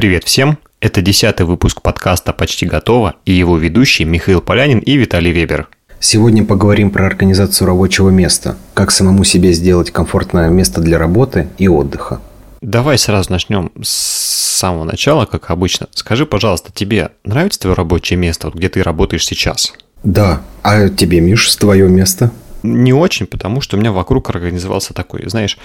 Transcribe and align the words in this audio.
Привет 0.00 0.24
всем! 0.24 0.56
Это 0.80 1.02
десятый 1.02 1.44
выпуск 1.44 1.82
подкаста 1.82 2.32
«Почти 2.32 2.64
готово» 2.64 3.16
и 3.26 3.32
его 3.32 3.58
ведущие 3.58 4.08
Михаил 4.08 4.40
Полянин 4.40 4.78
и 4.78 4.96
Виталий 4.96 5.30
Вебер. 5.30 5.68
Сегодня 5.98 6.42
поговорим 6.42 6.90
про 6.90 7.04
организацию 7.04 7.68
рабочего 7.68 8.08
места, 8.08 8.56
как 8.72 8.92
самому 8.92 9.24
себе 9.24 9.52
сделать 9.52 9.90
комфортное 9.90 10.48
место 10.48 10.80
для 10.80 10.96
работы 10.96 11.48
и 11.58 11.68
отдыха. 11.68 12.18
Давай 12.62 12.96
сразу 12.96 13.30
начнем 13.30 13.72
с 13.82 13.90
самого 13.90 14.84
начала, 14.84 15.26
как 15.26 15.50
обычно. 15.50 15.86
Скажи, 15.92 16.24
пожалуйста, 16.24 16.72
тебе 16.72 17.10
нравится 17.22 17.60
твое 17.60 17.76
рабочее 17.76 18.18
место, 18.18 18.46
вот 18.46 18.56
где 18.56 18.70
ты 18.70 18.82
работаешь 18.82 19.26
сейчас? 19.26 19.74
Да. 20.02 20.40
А 20.62 20.88
тебе, 20.88 21.20
Миш, 21.20 21.54
твое 21.56 21.90
место? 21.90 22.30
Не 22.62 22.94
очень, 22.94 23.26
потому 23.26 23.60
что 23.60 23.76
у 23.76 23.80
меня 23.80 23.92
вокруг 23.92 24.30
организовался 24.30 24.94
такой, 24.94 25.28
знаешь, 25.28 25.58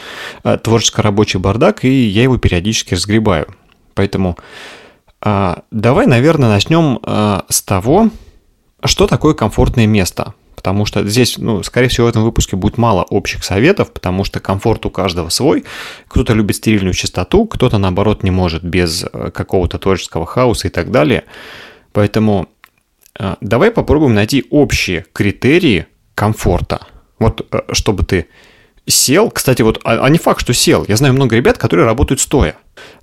э, 0.44 0.58
творческо-рабочий 0.62 1.40
бардак, 1.40 1.86
и 1.86 2.08
я 2.08 2.23
его 2.23 2.38
периодически 2.38 2.95
разгребаю. 2.95 3.48
Поэтому 3.95 4.38
а, 5.22 5.63
давай, 5.72 6.05
наверное, 6.05 6.49
начнем 6.49 6.99
а, 7.02 7.45
с 7.49 7.63
того, 7.63 8.12
что 8.84 9.08
такое 9.08 9.34
комфортное 9.34 9.88
место. 9.88 10.36
Потому 10.55 10.86
что 10.86 11.08
здесь, 11.08 11.38
ну, 11.38 11.63
скорее 11.63 11.90
всего, 11.90 12.08
в 12.08 12.09
этом 12.09 12.23
выпуске 12.23 12.55
будет 12.55 12.77
мало 12.77 13.03
общих 13.03 13.44
советов, 13.44 13.91
потому 13.91 14.23
что 14.23 14.39
комфорт 14.39 14.86
у 14.86 14.89
каждого 14.89 15.30
свой. 15.30 15.63
Кто-то 16.08 16.34
любит 16.34 16.55
стерильную 16.55 16.94
чистоту, 16.94 17.45
кто-то, 17.45 17.77
наоборот, 17.77 18.23
не 18.23 18.31
может 18.31 18.63
без 18.63 19.03
э, 19.03 19.31
какого-то 19.31 19.77
творческого 19.77 20.25
хаоса 20.25 20.67
и 20.67 20.72
так 20.72 20.91
далее. 20.91 21.25
Поэтому 21.91 22.50
а, 23.17 23.38
давай 23.41 23.72
попробуем 23.72 24.14
найти 24.14 24.45
общие 24.50 25.05
критерии 25.14 25.88
комфорта. 26.16 26.88
Вот 27.20 27.48
э, 27.52 27.62
чтобы 27.72 28.03
ты 28.03 28.27
сел, 28.88 29.30
кстати, 29.30 29.62
вот, 29.62 29.81
а, 29.84 30.03
а 30.03 30.09
не 30.09 30.17
факт, 30.17 30.41
что 30.41 30.53
сел. 30.53 30.86
Я 30.88 30.98
знаю 30.98 31.14
много 31.14 31.36
ребят, 31.36 31.58
которые 31.58 31.86
работают 31.86 32.20
стоя. 32.22 32.55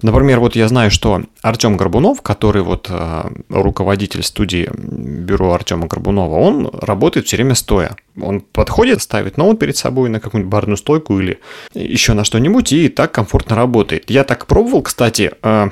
Например, 0.03 0.41
вот 0.41 0.57
я 0.57 0.69
знаю, 0.69 0.91
что 0.91 1.23
Артем 1.43 1.77
Горбунов, 1.77 2.23
который 2.23 2.63
вот 2.63 2.89
э, 2.91 3.23
руководитель 3.49 4.23
студии 4.23 4.69
бюро 4.73 5.53
Артема 5.53 5.87
Горбунова, 5.87 6.37
он 6.37 6.71
работает 6.73 7.27
все 7.27 7.37
время 7.37 7.55
стоя. 7.55 7.97
Он 8.21 8.41
подходит, 8.41 9.01
ставит 9.01 9.37
ноут 9.37 9.59
перед 9.59 9.77
собой 9.77 10.09
на 10.11 10.21
какую-нибудь 10.21 10.51
барную 10.51 10.77
стойку 10.77 11.19
или 11.19 11.41
еще 11.75 12.13
на 12.15 12.25
что-нибудь 12.25 12.73
и 12.73 12.89
так 12.89 13.13
комфортно 13.13 13.57
работает. 13.57 14.11
Я 14.11 14.25
так 14.25 14.47
пробовал, 14.47 14.83
кстати, 14.83 15.33
э, 15.43 15.71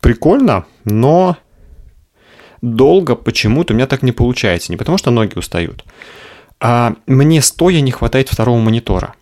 прикольно, 0.00 0.66
но 0.84 1.36
долго 2.60 3.16
почему-то 3.16 3.72
у 3.72 3.76
меня 3.76 3.86
так 3.86 4.02
не 4.02 4.12
получается. 4.12 4.70
Не 4.70 4.76
потому 4.76 4.98
что 4.98 5.10
ноги 5.10 5.36
устают, 5.36 5.84
а 6.60 6.94
мне 7.06 7.42
стоя 7.42 7.80
не 7.80 7.90
хватает 7.90 8.28
второго 8.28 8.58
монитора. 8.58 9.14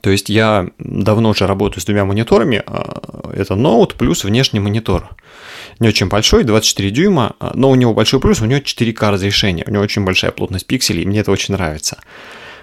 То 0.00 0.10
есть 0.10 0.28
я 0.28 0.68
давно 0.78 1.30
уже 1.30 1.46
работаю 1.46 1.80
с 1.80 1.84
двумя 1.84 2.04
мониторами. 2.04 2.62
А, 2.66 3.30
это 3.34 3.54
ноут 3.54 3.94
плюс 3.94 4.24
внешний 4.24 4.60
монитор. 4.60 5.08
Не 5.80 5.88
очень 5.88 6.08
большой, 6.08 6.44
24 6.44 6.90
дюйма, 6.90 7.36
а, 7.40 7.52
но 7.54 7.70
у 7.70 7.74
него 7.74 7.94
большой 7.94 8.20
плюс, 8.20 8.40
у 8.40 8.46
него 8.46 8.60
4К 8.60 9.10
разрешение. 9.10 9.64
У 9.66 9.70
него 9.70 9.82
очень 9.82 10.04
большая 10.04 10.30
плотность 10.30 10.66
пикселей, 10.66 11.04
мне 11.04 11.20
это 11.20 11.30
очень 11.30 11.54
нравится. 11.54 11.98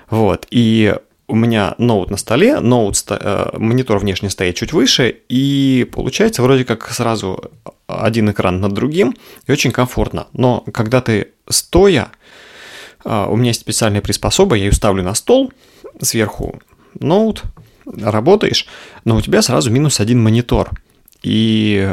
Вот, 0.10 0.48
и 0.52 0.96
у 1.28 1.36
меня 1.36 1.76
ноут 1.78 2.12
на 2.12 2.18
столе, 2.18 2.60
ноут, 2.60 3.04
э, 3.10 3.50
монитор 3.58 3.98
внешне 3.98 4.30
стоит 4.30 4.56
чуть 4.56 4.74
выше, 4.74 5.16
и 5.28 5.90
получается 5.92 6.44
вроде 6.44 6.66
как 6.66 6.88
сразу 6.92 7.52
один 7.88 8.30
экран 8.30 8.62
над 8.62 8.74
другим, 8.74 9.16
и 9.48 9.52
очень 9.52 9.72
комфортно. 9.72 10.28
Но 10.34 10.64
когда 10.72 11.02
ты 11.02 11.32
стоя, 11.50 12.10
а, 13.04 13.28
у 13.28 13.36
меня 13.36 13.50
есть 13.50 13.62
специальная 13.62 14.02
приспособа, 14.02 14.56
я 14.56 14.66
ее 14.66 14.72
ставлю 14.72 15.04
на 15.04 15.16
стол 15.16 15.52
сверху, 16.02 16.60
ноут, 17.00 17.44
работаешь, 17.86 18.68
но 19.04 19.16
у 19.16 19.22
тебя 19.22 19.42
сразу 19.42 19.72
минус 19.72 20.00
один 20.00 20.22
монитор. 20.22 20.72
И 21.24 21.90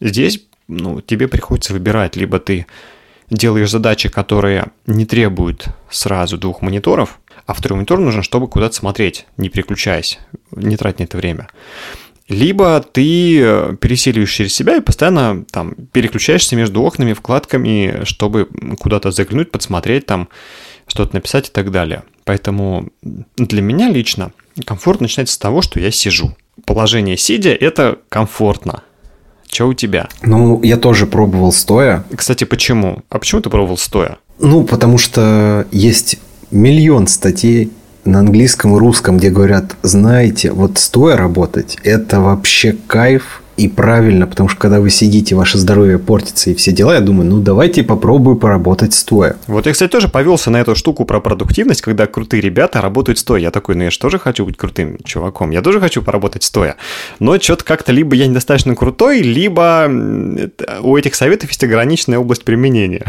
здесь 0.00 0.42
ну, 0.68 1.00
тебе 1.00 1.28
приходится 1.28 1.72
выбирать, 1.72 2.16
либо 2.16 2.38
ты 2.38 2.66
делаешь 3.30 3.70
задачи, 3.70 4.08
которые 4.08 4.66
не 4.86 5.04
требуют 5.04 5.66
сразу 5.90 6.38
двух 6.38 6.62
мониторов, 6.62 7.18
а 7.46 7.54
второй 7.54 7.76
монитор 7.76 7.98
нужен, 7.98 8.22
чтобы 8.22 8.48
куда-то 8.48 8.74
смотреть, 8.74 9.26
не 9.36 9.48
переключаясь, 9.48 10.18
не 10.52 10.76
на 10.80 10.88
это 10.88 11.16
время. 11.16 11.48
Либо 12.28 12.80
ты 12.80 13.76
переселиваешь 13.80 14.32
через 14.32 14.52
себя 14.52 14.76
и 14.76 14.80
постоянно 14.80 15.44
там 15.52 15.74
переключаешься 15.92 16.56
между 16.56 16.82
окнами, 16.82 17.12
вкладками, 17.12 18.00
чтобы 18.04 18.48
куда-то 18.80 19.12
заглянуть, 19.12 19.52
подсмотреть 19.52 20.06
там, 20.06 20.28
что-то 20.86 21.14
написать 21.14 21.48
и 21.48 21.52
так 21.52 21.70
далее. 21.70 22.02
Поэтому 22.24 22.88
для 23.02 23.62
меня 23.62 23.88
лично 23.88 24.32
комфорт 24.64 25.00
начинается 25.00 25.34
с 25.34 25.38
того, 25.38 25.62
что 25.62 25.80
я 25.80 25.90
сижу. 25.90 26.34
Положение 26.64 27.16
сидя– 27.16 27.50
это 27.60 27.98
комфортно. 28.08 28.82
Что 29.50 29.68
у 29.68 29.74
тебя? 29.74 30.08
Ну, 30.22 30.62
я 30.62 30.76
тоже 30.76 31.06
пробовал 31.06 31.52
стоя. 31.52 32.04
Кстати, 32.14 32.44
почему? 32.44 33.02
А 33.08 33.18
почему 33.18 33.40
ты 33.40 33.50
пробовал 33.50 33.78
стоя? 33.78 34.18
Ну, 34.38 34.64
потому 34.64 34.98
что 34.98 35.66
есть 35.70 36.18
миллион 36.50 37.06
статей 37.06 37.70
на 38.04 38.20
английском 38.20 38.76
и 38.76 38.78
русском, 38.78 39.18
где 39.18 39.30
говорят, 39.30 39.76
знаете, 39.82 40.52
вот 40.52 40.78
стоя 40.78 41.16
работать– 41.16 41.78
это 41.84 42.20
вообще 42.20 42.76
кайф, 42.86 43.42
и 43.56 43.68
правильно, 43.68 44.26
потому 44.26 44.48
что 44.48 44.58
когда 44.58 44.80
вы 44.80 44.90
сидите, 44.90 45.34
ваше 45.34 45.58
здоровье 45.58 45.98
портится 45.98 46.50
и 46.50 46.54
все 46.54 46.72
дела, 46.72 46.94
я 46.94 47.00
думаю, 47.00 47.28
ну 47.30 47.40
давайте 47.40 47.82
попробую 47.82 48.36
поработать 48.36 48.92
стоя. 48.92 49.36
Вот 49.46 49.66
я, 49.66 49.72
кстати, 49.72 49.90
тоже 49.90 50.08
повелся 50.08 50.50
на 50.50 50.58
эту 50.58 50.74
штуку 50.74 51.04
про 51.04 51.20
продуктивность, 51.20 51.80
когда 51.80 52.06
крутые 52.06 52.42
ребята 52.42 52.82
работают 52.82 53.18
стоя. 53.18 53.40
Я 53.40 53.50
такой, 53.50 53.74
ну 53.74 53.84
я 53.84 53.90
же 53.90 53.98
тоже 53.98 54.18
хочу 54.18 54.44
быть 54.44 54.56
крутым 54.56 54.98
чуваком, 55.04 55.50
я 55.50 55.62
тоже 55.62 55.80
хочу 55.80 56.02
поработать 56.02 56.42
стоя. 56.42 56.76
Но 57.18 57.38
что-то 57.38 57.64
как-то 57.64 57.92
либо 57.92 58.14
я 58.14 58.26
недостаточно 58.26 58.74
крутой, 58.74 59.22
либо 59.22 59.90
у 60.82 60.96
этих 60.96 61.14
советов 61.14 61.48
есть 61.48 61.64
ограниченная 61.64 62.18
область 62.18 62.44
применения. 62.44 63.04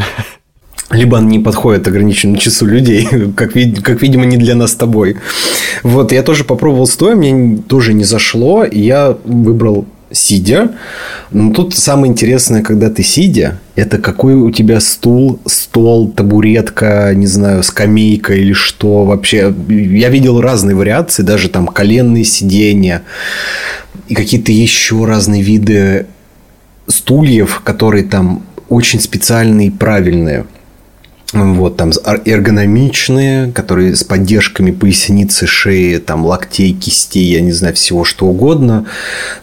либо 0.91 1.15
он 1.17 1.27
не 1.27 1.39
подходит 1.39 1.87
ограниченному 1.87 2.37
числу 2.37 2.67
людей, 2.67 3.05
как, 3.35 3.51
как, 3.83 4.01
видимо, 4.01 4.25
не 4.25 4.37
для 4.37 4.55
нас 4.55 4.71
с 4.71 4.75
тобой. 4.75 5.17
Вот, 5.83 6.11
я 6.11 6.23
тоже 6.23 6.43
попробовал 6.43 6.87
стоя, 6.87 7.15
мне 7.15 7.57
тоже 7.67 7.93
не 7.93 8.05
зашло, 8.05 8.63
и 8.63 8.79
я 8.79 9.17
выбрал 9.25 9.85
сидя. 10.12 10.72
Но 11.31 11.53
тут 11.53 11.75
самое 11.75 12.12
интересное, 12.12 12.63
когда 12.63 12.90
ты 12.90 13.03
сидя, 13.03 13.59
это 13.75 13.97
какой 13.97 14.35
у 14.35 14.51
тебя 14.51 14.79
стул, 14.79 15.40
стол, 15.45 16.09
табуретка, 16.09 17.13
не 17.13 17.28
знаю, 17.28 17.63
скамейка 17.63 18.34
или 18.34 18.53
что 18.53 19.06
вообще. 19.06 19.53
Я 19.69 20.09
видел 20.09 20.41
разные 20.41 20.75
вариации, 20.75 21.23
даже 21.23 21.50
там 21.50 21.68
коленные 21.68 22.23
сиденья 22.23 23.03
и 24.07 24.16
какие-то 24.16 24.51
еще 24.51 25.06
разные 25.06 25.41
виды 25.41 26.07
стульев, 26.88 27.62
которые 27.63 28.03
там 28.03 28.44
очень 28.69 29.00
специальные 29.00 29.68
и 29.68 29.72
правильные. 29.72 30.45
Вот, 31.33 31.75
там 31.75 31.91
эргономичные, 32.25 33.51
которые 33.51 33.95
с 33.95 34.03
поддержками 34.03 34.71
поясницы, 34.71 35.45
шеи, 35.45 35.97
там, 35.97 36.25
локтей, 36.25 36.71
кистей, 36.71 37.33
я 37.33 37.41
не 37.41 37.51
знаю, 37.51 37.73
всего 37.75 38.05
что 38.05 38.27
угодно. 38.27 38.85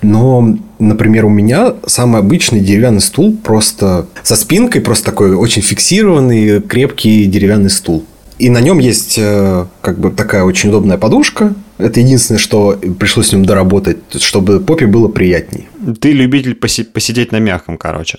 Но, 0.00 0.56
например, 0.78 1.26
у 1.26 1.28
меня 1.28 1.74
самый 1.86 2.20
обычный 2.20 2.60
деревянный 2.60 3.02
стул, 3.02 3.36
просто 3.36 4.06
со 4.22 4.34
спинкой, 4.34 4.80
просто 4.80 5.04
такой 5.04 5.34
очень 5.34 5.60
фиксированный, 5.60 6.62
крепкий 6.62 7.26
деревянный 7.26 7.70
стул. 7.70 8.04
И 8.38 8.48
на 8.48 8.60
нем 8.60 8.78
есть 8.78 9.16
э, 9.18 9.66
как 9.80 9.98
бы 9.98 10.10
такая 10.10 10.42
очень 10.42 10.70
удобная 10.70 10.98
подушка. 10.98 11.54
Это 11.78 12.00
единственное, 12.00 12.38
что 12.38 12.78
пришлось 12.98 13.28
с 13.28 13.32
ним 13.32 13.44
доработать, 13.44 13.98
чтобы 14.20 14.60
попе 14.60 14.86
было 14.86 15.08
приятней. 15.08 15.68
Ты 16.00 16.12
любитель 16.12 16.54
поси- 16.54 16.84
посидеть 16.84 17.30
на 17.30 17.38
мягком, 17.38 17.76
короче. 17.76 18.18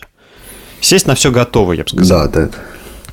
Сесть 0.79 1.07
на 1.07 1.15
все 1.15 1.31
готово, 1.31 1.73
я 1.73 1.83
бы 1.83 1.89
сказал. 1.89 2.29
Да, 2.29 2.43
да. 2.43 2.49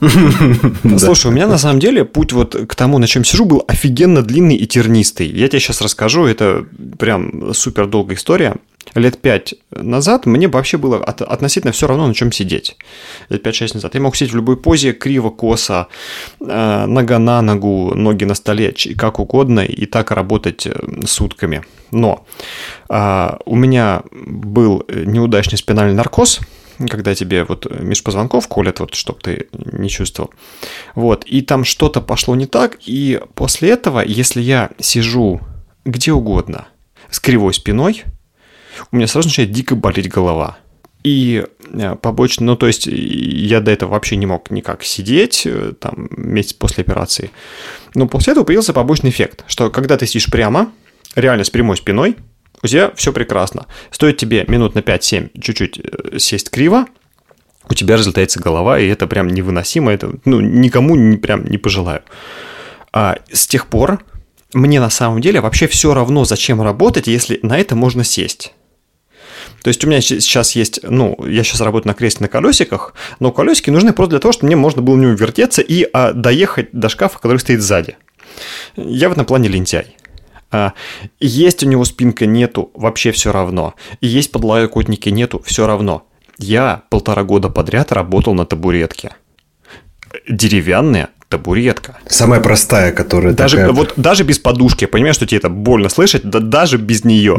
Слушай, 0.98 1.28
у 1.28 1.30
меня 1.30 1.46
на 1.46 1.58
самом 1.58 1.78
деле 1.78 2.04
путь 2.04 2.32
вот 2.32 2.56
к 2.68 2.74
тому, 2.74 2.98
на 2.98 3.06
чем 3.06 3.24
сижу, 3.24 3.44
был 3.44 3.64
офигенно 3.68 4.22
длинный 4.22 4.56
и 4.56 4.66
тернистый. 4.66 5.28
Я 5.28 5.48
тебе 5.48 5.60
сейчас 5.60 5.80
расскажу, 5.80 6.26
это 6.26 6.66
прям 6.98 7.54
супер 7.54 7.86
долгая 7.86 8.16
история. 8.16 8.56
Лет 8.94 9.18
пять 9.18 9.54
назад 9.70 10.26
мне 10.26 10.48
вообще 10.48 10.76
было 10.76 10.98
относительно 10.98 11.72
все 11.72 11.86
равно, 11.86 12.08
на 12.08 12.14
чем 12.14 12.32
сидеть. 12.32 12.76
Лет 13.28 13.46
5-6 13.46 13.74
назад. 13.74 13.94
Я 13.94 14.00
мог 14.00 14.16
сидеть 14.16 14.32
в 14.32 14.36
любой 14.36 14.56
позе, 14.56 14.92
криво, 14.92 15.30
косо, 15.30 15.86
э, 16.40 16.86
нога 16.86 17.18
на 17.20 17.40
ногу, 17.42 17.94
ноги 17.94 18.24
на 18.24 18.34
столе, 18.34 18.74
как 18.98 19.20
угодно, 19.20 19.60
и 19.60 19.86
так 19.86 20.10
работать 20.10 20.66
э, 20.66 20.74
сутками. 21.06 21.62
Но 21.92 22.26
а, 22.88 23.38
у 23.44 23.54
меня 23.54 24.02
был 24.12 24.84
неудачный 24.88 25.58
спинальный 25.58 25.94
наркоз– 25.94 26.40
когда 26.88 27.14
тебе 27.14 27.44
вот 27.44 27.70
межпозвонков 27.70 28.48
колят, 28.48 28.80
вот, 28.80 28.94
чтобы 28.94 29.20
ты 29.20 29.48
не 29.52 29.88
чувствовал. 29.88 30.30
Вот, 30.94 31.24
и 31.24 31.42
там 31.42 31.64
что-то 31.64 32.00
пошло 32.00 32.34
не 32.34 32.46
так, 32.46 32.78
и 32.86 33.20
после 33.34 33.70
этого, 33.70 34.00
если 34.00 34.40
я 34.40 34.70
сижу 34.78 35.40
где 35.84 36.12
угодно 36.12 36.68
с 37.10 37.20
кривой 37.20 37.54
спиной, 37.54 38.04
у 38.90 38.96
меня 38.96 39.06
сразу 39.06 39.28
начинает 39.28 39.52
дико 39.52 39.74
болеть 39.74 40.08
голова. 40.08 40.58
И 41.02 41.44
э, 41.72 41.96
побочно, 41.96 42.46
ну 42.46 42.56
то 42.56 42.68
есть 42.68 42.86
я 42.86 43.60
до 43.60 43.72
этого 43.72 43.90
вообще 43.90 44.16
не 44.16 44.26
мог 44.26 44.50
никак 44.50 44.84
сидеть, 44.84 45.42
э, 45.46 45.72
там, 45.78 46.08
месяц 46.12 46.52
после 46.52 46.82
операции. 46.82 47.30
Но 47.94 48.06
после 48.06 48.32
этого 48.32 48.44
появился 48.44 48.72
побочный 48.72 49.10
эффект, 49.10 49.44
что 49.48 49.68
когда 49.70 49.96
ты 49.96 50.06
сидишь 50.06 50.26
прямо, 50.30 50.70
реально 51.16 51.44
с 51.44 51.50
прямой 51.50 51.76
спиной, 51.76 52.16
у 52.62 52.66
тебя 52.66 52.92
все 52.94 53.12
прекрасно. 53.12 53.66
Стоит 53.90 54.16
тебе 54.16 54.44
минут 54.48 54.74
на 54.74 54.80
5-7 54.80 55.40
чуть-чуть 55.40 55.78
э, 55.78 56.18
сесть 56.18 56.50
криво, 56.50 56.86
у 57.68 57.74
тебя 57.74 57.96
разлетается 57.96 58.40
голова, 58.40 58.78
и 58.78 58.86
это 58.86 59.06
прям 59.06 59.28
невыносимо, 59.28 59.92
это 59.92 60.12
ну, 60.24 60.40
никому 60.40 60.96
не, 60.96 61.16
прям 61.16 61.44
не 61.44 61.58
пожелаю. 61.58 62.02
А 62.92 63.18
с 63.32 63.46
тех 63.46 63.66
пор 63.66 64.04
мне 64.52 64.80
на 64.80 64.90
самом 64.90 65.20
деле 65.20 65.40
вообще 65.40 65.66
все 65.66 65.94
равно, 65.94 66.24
зачем 66.24 66.60
работать, 66.60 67.06
если 67.06 67.40
на 67.42 67.58
это 67.58 67.74
можно 67.74 68.04
сесть. 68.04 68.52
То 69.62 69.68
есть 69.68 69.84
у 69.84 69.88
меня 69.88 70.00
сейчас 70.00 70.56
есть, 70.56 70.80
ну, 70.82 71.16
я 71.24 71.44
сейчас 71.44 71.60
работаю 71.60 71.92
на 71.92 71.94
кресле 71.94 72.24
на 72.24 72.28
колесиках, 72.28 72.94
но 73.20 73.30
колесики 73.30 73.70
нужны 73.70 73.92
просто 73.92 74.10
для 74.10 74.18
того, 74.18 74.32
чтобы 74.32 74.46
мне 74.46 74.56
можно 74.56 74.82
было 74.82 74.96
в 74.96 74.98
него 74.98 75.12
вертеться 75.12 75.62
и 75.62 75.88
а, 75.92 76.12
доехать 76.12 76.68
до 76.72 76.88
шкафа, 76.88 77.18
который 77.18 77.38
стоит 77.38 77.62
сзади. 77.62 77.96
Я 78.76 79.08
в 79.08 79.12
этом 79.12 79.24
плане 79.24 79.48
лентяй. 79.48 79.96
А, 80.52 80.74
есть 81.18 81.64
у 81.64 81.66
него 81.66 81.84
спинка, 81.84 82.26
нету, 82.26 82.70
вообще 82.74 83.10
все 83.10 83.32
равно. 83.32 83.74
Есть 84.02 84.30
подлокотники, 84.30 85.08
нету, 85.08 85.42
все 85.44 85.66
равно. 85.66 86.06
Я 86.38 86.82
полтора 86.90 87.24
года 87.24 87.48
подряд 87.48 87.90
работал 87.90 88.34
на 88.34 88.44
табуретке. 88.44 89.12
Деревянная 90.28 91.08
табуретка. 91.30 91.96
Самая 92.06 92.40
простая, 92.40 92.92
которая 92.92 93.32
даже, 93.32 93.56
такая... 93.56 93.72
Вот, 93.72 93.94
даже 93.96 94.24
без 94.24 94.38
подушки, 94.38 94.84
я 94.84 94.88
понимаю, 94.88 95.14
что 95.14 95.26
тебе 95.26 95.38
это 95.38 95.48
больно 95.48 95.88
слышать, 95.88 96.24
да 96.24 96.40
даже 96.40 96.76
без 96.76 97.04
нее. 97.04 97.36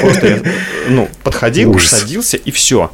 Просто 0.00 0.26
я 0.26 0.42
ну, 0.88 1.08
подходил, 1.22 1.70
Ужас. 1.70 1.90
садился 1.90 2.36
и 2.36 2.50
все. 2.50 2.90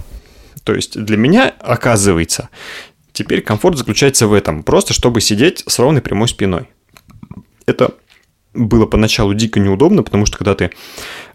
То 0.64 0.74
есть 0.74 1.02
для 1.02 1.16
меня, 1.16 1.54
оказывается, 1.60 2.50
теперь 3.14 3.40
комфорт 3.40 3.78
заключается 3.78 4.26
в 4.26 4.34
этом. 4.34 4.62
Просто 4.62 4.92
чтобы 4.92 5.22
сидеть 5.22 5.64
с 5.66 5.78
ровной 5.78 6.02
прямой 6.02 6.28
спиной. 6.28 6.68
Это 7.64 7.94
было 8.56 8.86
поначалу 8.86 9.34
дико 9.34 9.60
неудобно, 9.60 10.02
потому 10.02 10.26
что 10.26 10.38
когда 10.38 10.54
ты 10.54 10.70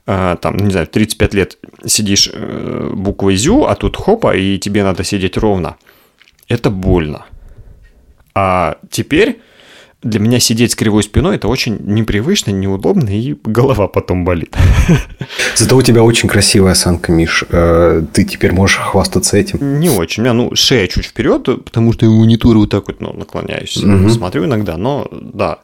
э, 0.08 0.38
там, 0.42 0.58
не 0.58 0.72
знаю, 0.72 0.88
35 0.88 1.34
лет 1.34 1.58
сидишь 1.86 2.30
э, 2.34 2.92
буквой 2.94 3.36
ЗЮ, 3.36 3.64
а 3.64 3.76
тут 3.76 3.96
хопа, 3.98 4.36
и 4.36 4.58
тебе 4.58 4.84
надо 4.84 5.04
сидеть 5.04 5.38
ровно, 5.38 5.78
это 6.48 6.70
больно. 6.70 7.26
А 8.34 8.78
теперь 8.90 9.40
для 10.04 10.20
меня 10.20 10.40
сидеть 10.40 10.72
с 10.72 10.76
кривой 10.76 11.04
спиной 11.04 11.36
это 11.36 11.48
очень 11.48 11.78
непривычно, 11.80 12.52
неудобно, 12.52 13.10
и 13.10 13.36
голова 13.44 13.88
потом 13.88 14.26
болит. 14.26 14.56
Зато 15.56 15.78
у 15.78 15.82
тебя 15.82 16.04
очень 16.04 16.28
красивая 16.28 16.72
осанка, 16.72 17.12
Миш. 17.12 17.44
Э, 17.50 18.04
ты 18.12 18.24
теперь 18.24 18.52
можешь 18.52 18.78
хвастаться 18.78 19.38
этим. 19.38 19.80
Не 19.80 19.90
очень. 19.90 20.22
У 20.22 20.24
меня, 20.24 20.34
ну, 20.34 20.56
шея 20.56 20.88
чуть 20.88 21.06
вперед, 21.06 21.44
потому 21.44 21.94
что 21.94 22.06
я 22.06 22.12
монитор 22.12 22.58
вот 22.58 22.72
так 22.72 22.88
вот 22.88 23.00
ну, 23.00 23.14
наклоняюсь, 23.14 23.78
угу. 23.78 24.10
смотрю 24.10 24.46
иногда, 24.46 24.78
но 24.78 25.08
да. 25.12 25.60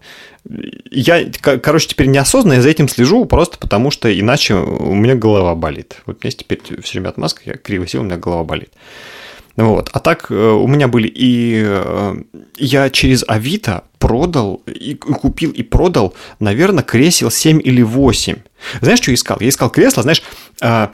Я, 0.91 1.25
короче, 1.41 1.89
теперь 1.89 2.07
неосознанно 2.07 2.61
за 2.61 2.69
этим 2.69 2.87
слежу, 2.87 3.25
просто 3.25 3.57
потому 3.57 3.91
что 3.91 4.07
иначе 4.17 4.55
у 4.55 4.95
меня 4.95 5.15
голова 5.15 5.55
болит. 5.55 6.01
Вот 6.05 6.17
у 6.17 6.19
меня 6.25 6.31
теперь 6.31 6.61
все 6.81 6.93
время 6.93 7.09
отмазка, 7.09 7.41
я 7.45 7.53
криво 7.53 7.87
сел, 7.87 8.01
у 8.01 8.05
меня 8.05 8.17
голова 8.17 8.43
болит. 8.43 8.71
Вот. 9.57 9.89
А 9.91 9.99
так 9.99 10.27
э, 10.29 10.35
у 10.35 10.67
меня 10.67 10.87
были 10.87 11.07
и 11.07 11.63
э, 11.65 12.15
я 12.57 12.89
через 12.91 13.25
Авито 13.27 13.83
продал 13.97 14.61
и 14.67 14.93
купил 14.93 15.51
и 15.51 15.63
продал, 15.63 16.13
наверное, 16.39 16.83
кресел 16.83 17.31
7 17.31 17.59
или 17.63 17.81
8. 17.81 18.35
Знаешь, 18.81 18.99
что 18.99 19.09
я 19.09 19.15
искал? 19.15 19.37
Я 19.39 19.49
искал 19.49 19.71
кресло, 19.71 20.03
знаешь, 20.03 20.21
э, 20.61 20.89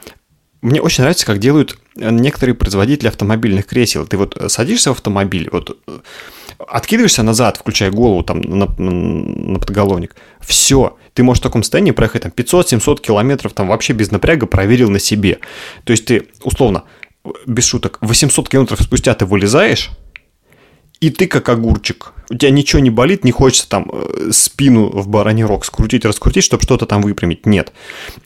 мне 0.62 0.80
очень 0.80 1.02
нравится, 1.02 1.26
как 1.26 1.40
делают 1.40 1.78
некоторые 1.94 2.54
производители 2.54 3.08
автомобильных 3.08 3.66
кресел. 3.66 4.06
Ты 4.06 4.16
вот 4.16 4.42
садишься 4.48 4.90
в 4.90 4.92
автомобиль, 4.94 5.50
вот 5.52 5.78
откидываешься 6.58 7.22
назад, 7.22 7.56
включая 7.56 7.90
голову 7.90 8.22
там 8.22 8.40
на, 8.40 8.66
на 8.78 9.58
подголовник, 9.58 10.16
все, 10.40 10.96
ты 11.14 11.22
можешь 11.22 11.40
в 11.40 11.44
таком 11.44 11.62
состоянии 11.62 11.92
проехать 11.92 12.22
там 12.22 12.32
500-700 12.34 13.00
километров 13.00 13.52
там 13.52 13.68
вообще 13.68 13.92
без 13.92 14.10
напряга 14.10 14.46
проверил 14.46 14.90
на 14.90 14.98
себе. 14.98 15.38
То 15.84 15.92
есть 15.92 16.06
ты 16.06 16.28
условно 16.42 16.84
без 17.46 17.64
шуток, 17.64 17.98
800 18.00 18.48
километров 18.48 18.82
спустя 18.82 19.14
ты 19.14 19.24
вылезаешь, 19.24 19.90
и 21.04 21.10
ты 21.10 21.26
как 21.26 21.50
огурчик. 21.50 22.12
У 22.30 22.34
тебя 22.34 22.50
ничего 22.50 22.80
не 22.80 22.88
болит, 22.88 23.24
не 23.24 23.30
хочется 23.30 23.68
там 23.68 23.90
э, 23.92 24.30
спину 24.32 24.88
в 24.88 25.06
бараний 25.06 25.44
рог 25.44 25.66
скрутить, 25.66 26.06
раскрутить, 26.06 26.44
чтобы 26.44 26.62
что-то 26.62 26.86
там 26.86 27.02
выпрямить. 27.02 27.44
Нет. 27.44 27.74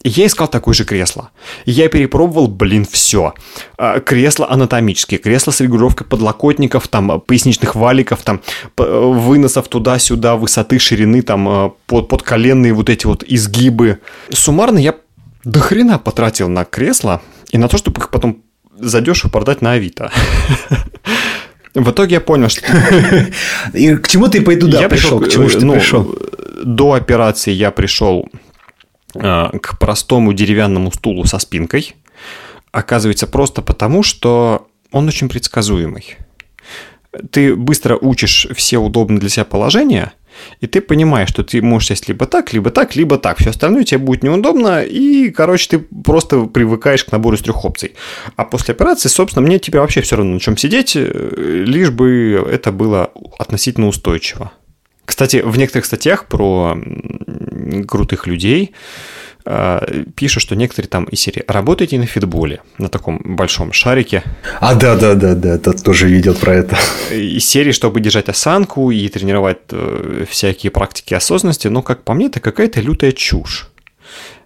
Я 0.04 0.26
искал 0.26 0.46
такое 0.46 0.74
же 0.74 0.84
кресло. 0.84 1.30
я 1.64 1.88
перепробовал, 1.88 2.46
блин, 2.46 2.86
все. 2.88 3.34
А, 3.76 3.98
кресло 3.98 4.48
анатомические, 4.48 5.18
кресло 5.18 5.50
с 5.50 5.60
регулировкой 5.60 6.06
подлокотников, 6.06 6.86
там, 6.86 7.20
поясничных 7.20 7.74
валиков, 7.74 8.22
там, 8.22 8.42
выносов 8.76 9.66
туда-сюда, 9.66 10.36
высоты, 10.36 10.78
ширины, 10.78 11.22
там, 11.22 11.48
э, 11.48 11.70
под, 11.86 12.06
подколенные 12.06 12.72
вот 12.72 12.88
эти 12.90 13.06
вот 13.06 13.24
изгибы. 13.24 13.98
Суммарно 14.30 14.78
я 14.78 14.94
до 15.42 15.58
хрена 15.58 15.98
потратил 15.98 16.48
на 16.48 16.64
кресло 16.64 17.22
и 17.50 17.58
на 17.58 17.66
то, 17.66 17.76
чтобы 17.76 18.00
их 18.00 18.10
потом 18.10 18.44
задешево 18.78 19.30
продать 19.30 19.62
на 19.62 19.72
Авито. 19.72 20.12
В 21.74 21.90
итоге 21.90 22.14
я 22.14 22.20
понял, 22.20 22.48
что... 22.48 22.62
И 23.74 23.96
к 23.96 24.08
чему 24.08 24.28
ты 24.28 24.42
пойду 24.42 24.68
да 24.68 24.80
я 24.80 24.88
пришел? 24.88 25.20
К 25.20 25.28
чему 25.28 25.48
ты 25.48 25.64
ну, 25.64 25.74
пришел? 25.74 26.16
До 26.64 26.92
операции 26.94 27.52
я 27.52 27.70
пришел 27.70 28.28
э, 29.14 29.58
к 29.60 29.78
простому 29.78 30.32
деревянному 30.32 30.90
стулу 30.92 31.24
со 31.24 31.38
спинкой. 31.38 31.94
Оказывается, 32.72 33.26
просто 33.26 33.62
потому, 33.62 34.02
что 34.02 34.68
он 34.90 35.08
очень 35.08 35.28
предсказуемый. 35.28 36.16
Ты 37.30 37.54
быстро 37.54 37.96
учишь 37.96 38.46
все 38.54 38.78
удобные 38.78 39.20
для 39.20 39.28
себя 39.28 39.44
положения– 39.44 40.12
и 40.60 40.66
ты 40.66 40.80
понимаешь, 40.80 41.28
что 41.28 41.42
ты 41.42 41.62
можешь 41.62 41.88
сесть 41.88 42.08
либо 42.08 42.26
так, 42.26 42.52
либо 42.52 42.70
так, 42.70 42.96
либо 42.96 43.18
так. 43.18 43.38
Все 43.38 43.50
остальное 43.50 43.84
тебе 43.84 43.98
будет 43.98 44.22
неудобно, 44.22 44.82
и, 44.82 45.30
короче, 45.30 45.68
ты 45.68 45.78
просто 45.78 46.44
привыкаешь 46.44 47.04
к 47.04 47.12
набору 47.12 47.36
из 47.36 47.42
трех 47.42 47.64
опций. 47.64 47.94
А 48.36 48.44
после 48.44 48.74
операции, 48.74 49.08
собственно, 49.08 49.46
мне 49.46 49.58
теперь 49.58 49.80
вообще 49.80 50.00
все 50.00 50.16
равно 50.16 50.34
на 50.34 50.40
чем 50.40 50.56
сидеть, 50.56 50.96
э, 50.96 51.62
лишь 51.64 51.90
бы 51.90 52.44
это 52.50 52.72
было 52.72 53.12
относительно 53.38 53.88
устойчиво. 53.88 54.52
Кстати, 55.04 55.42
в 55.44 55.56
некоторых 55.56 55.86
статьях 55.86 56.26
про 56.26 56.76
крутых 57.86 58.26
людей 58.26 58.74
пишут, 60.14 60.42
что 60.42 60.56
некоторые 60.56 60.88
там 60.88 61.04
из 61.04 61.20
серии 61.20 61.42
работаете 61.46 61.98
на 61.98 62.06
фитболе, 62.06 62.60
на 62.78 62.88
таком 62.88 63.20
большом 63.24 63.72
шарике. 63.72 64.22
А, 64.60 64.74
да, 64.74 64.96
да, 64.96 65.14
да, 65.14 65.34
да, 65.34 65.54
это 65.54 65.72
тоже 65.72 66.08
видел 66.08 66.34
про 66.34 66.54
это. 66.54 66.76
Из 67.10 67.44
серии, 67.46 67.72
чтобы 67.72 68.00
держать 68.00 68.28
осанку 68.28 68.90
и 68.90 69.08
тренировать 69.08 69.58
э, 69.70 70.24
всякие 70.28 70.70
практики 70.70 71.14
осознанности, 71.14 71.68
но, 71.68 71.82
как 71.82 72.04
по 72.04 72.12
мне, 72.14 72.26
это 72.26 72.40
какая-то 72.40 72.80
лютая 72.80 73.12
чушь. 73.12 73.68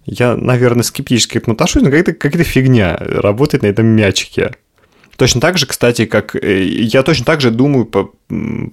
Я, 0.04 0.36
наверное, 0.36 0.82
скептически 0.82 1.34
к 1.34 1.36
этому 1.36 1.54
отношусь, 1.54 1.82
но 1.82 1.90
какая-то 1.90 2.12
какая 2.12 2.44
фигня 2.44 2.96
работать 2.98 3.62
на 3.62 3.66
этом 3.66 3.86
мячике. 3.86 4.52
Точно 5.22 5.40
так 5.40 5.56
же, 5.56 5.66
кстати, 5.66 6.04
как 6.04 6.34
э, 6.34 6.64
я 6.64 7.04
точно 7.04 7.24
так 7.24 7.40
же 7.40 7.52
думаю 7.52 7.84
по, 7.84 8.10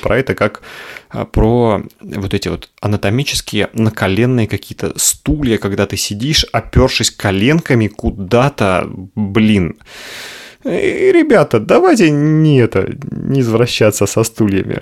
про 0.01 0.17
это, 0.17 0.33
как 0.33 0.63
а, 1.09 1.25
про 1.25 1.83
вот 2.01 2.33
эти 2.33 2.47
вот 2.47 2.71
анатомические 2.81 3.69
наколенные 3.73 4.47
какие-то 4.47 4.97
стулья, 4.97 5.59
когда 5.59 5.85
ты 5.85 5.95
сидишь, 5.95 6.47
опершись 6.51 7.11
коленками 7.11 7.85
куда-то, 7.85 8.89
блин. 9.13 9.77
И, 10.65 11.11
ребята, 11.13 11.59
давайте 11.59 12.09
не 12.09 12.57
это, 12.57 12.95
не 13.11 13.41
извращаться 13.41 14.07
со 14.07 14.23
стульями. 14.23 14.81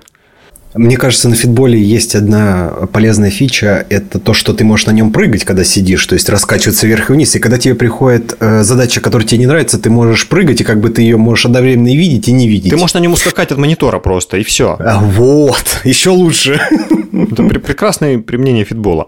Мне 0.73 0.97
кажется, 0.97 1.29
на 1.29 1.35
фитболе 1.35 1.81
есть 1.81 2.15
одна 2.15 2.67
полезная 2.91 3.29
фича. 3.29 3.85
Это 3.89 4.19
то, 4.19 4.33
что 4.33 4.53
ты 4.53 4.63
можешь 4.63 4.85
на 4.85 4.91
нем 4.91 5.11
прыгать, 5.11 5.43
когда 5.43 5.63
сидишь. 5.63 6.05
То 6.05 6.13
есть, 6.13 6.29
раскачиваться 6.29 6.85
вверх 6.87 7.09
и 7.09 7.13
вниз. 7.13 7.35
И 7.35 7.39
когда 7.39 7.57
тебе 7.57 7.75
приходит 7.75 8.35
э, 8.39 8.63
задача, 8.63 9.01
которая 9.01 9.27
тебе 9.27 9.39
не 9.39 9.47
нравится, 9.47 9.79
ты 9.79 9.89
можешь 9.89 10.27
прыгать, 10.27 10.61
и 10.61 10.63
как 10.63 10.79
бы 10.79 10.89
ты 10.89 11.01
ее 11.01 11.17
можешь 11.17 11.45
одновременно 11.45 11.87
и 11.87 11.95
видеть, 11.95 12.27
и 12.27 12.31
не 12.31 12.47
видеть. 12.47 12.71
Ты 12.71 12.77
можешь 12.77 12.93
на 12.93 12.99
нем 12.99 13.13
ускакать 13.13 13.51
от 13.51 13.57
монитора 13.57 13.99
просто, 13.99 14.37
и 14.37 14.43
все. 14.43 14.75
А, 14.79 14.99
вот, 14.99 15.81
еще 15.83 16.09
лучше. 16.09 16.59
Это 17.11 17.43
прекрасное 17.43 18.19
применение 18.19 18.65
фитбола. 18.65 19.07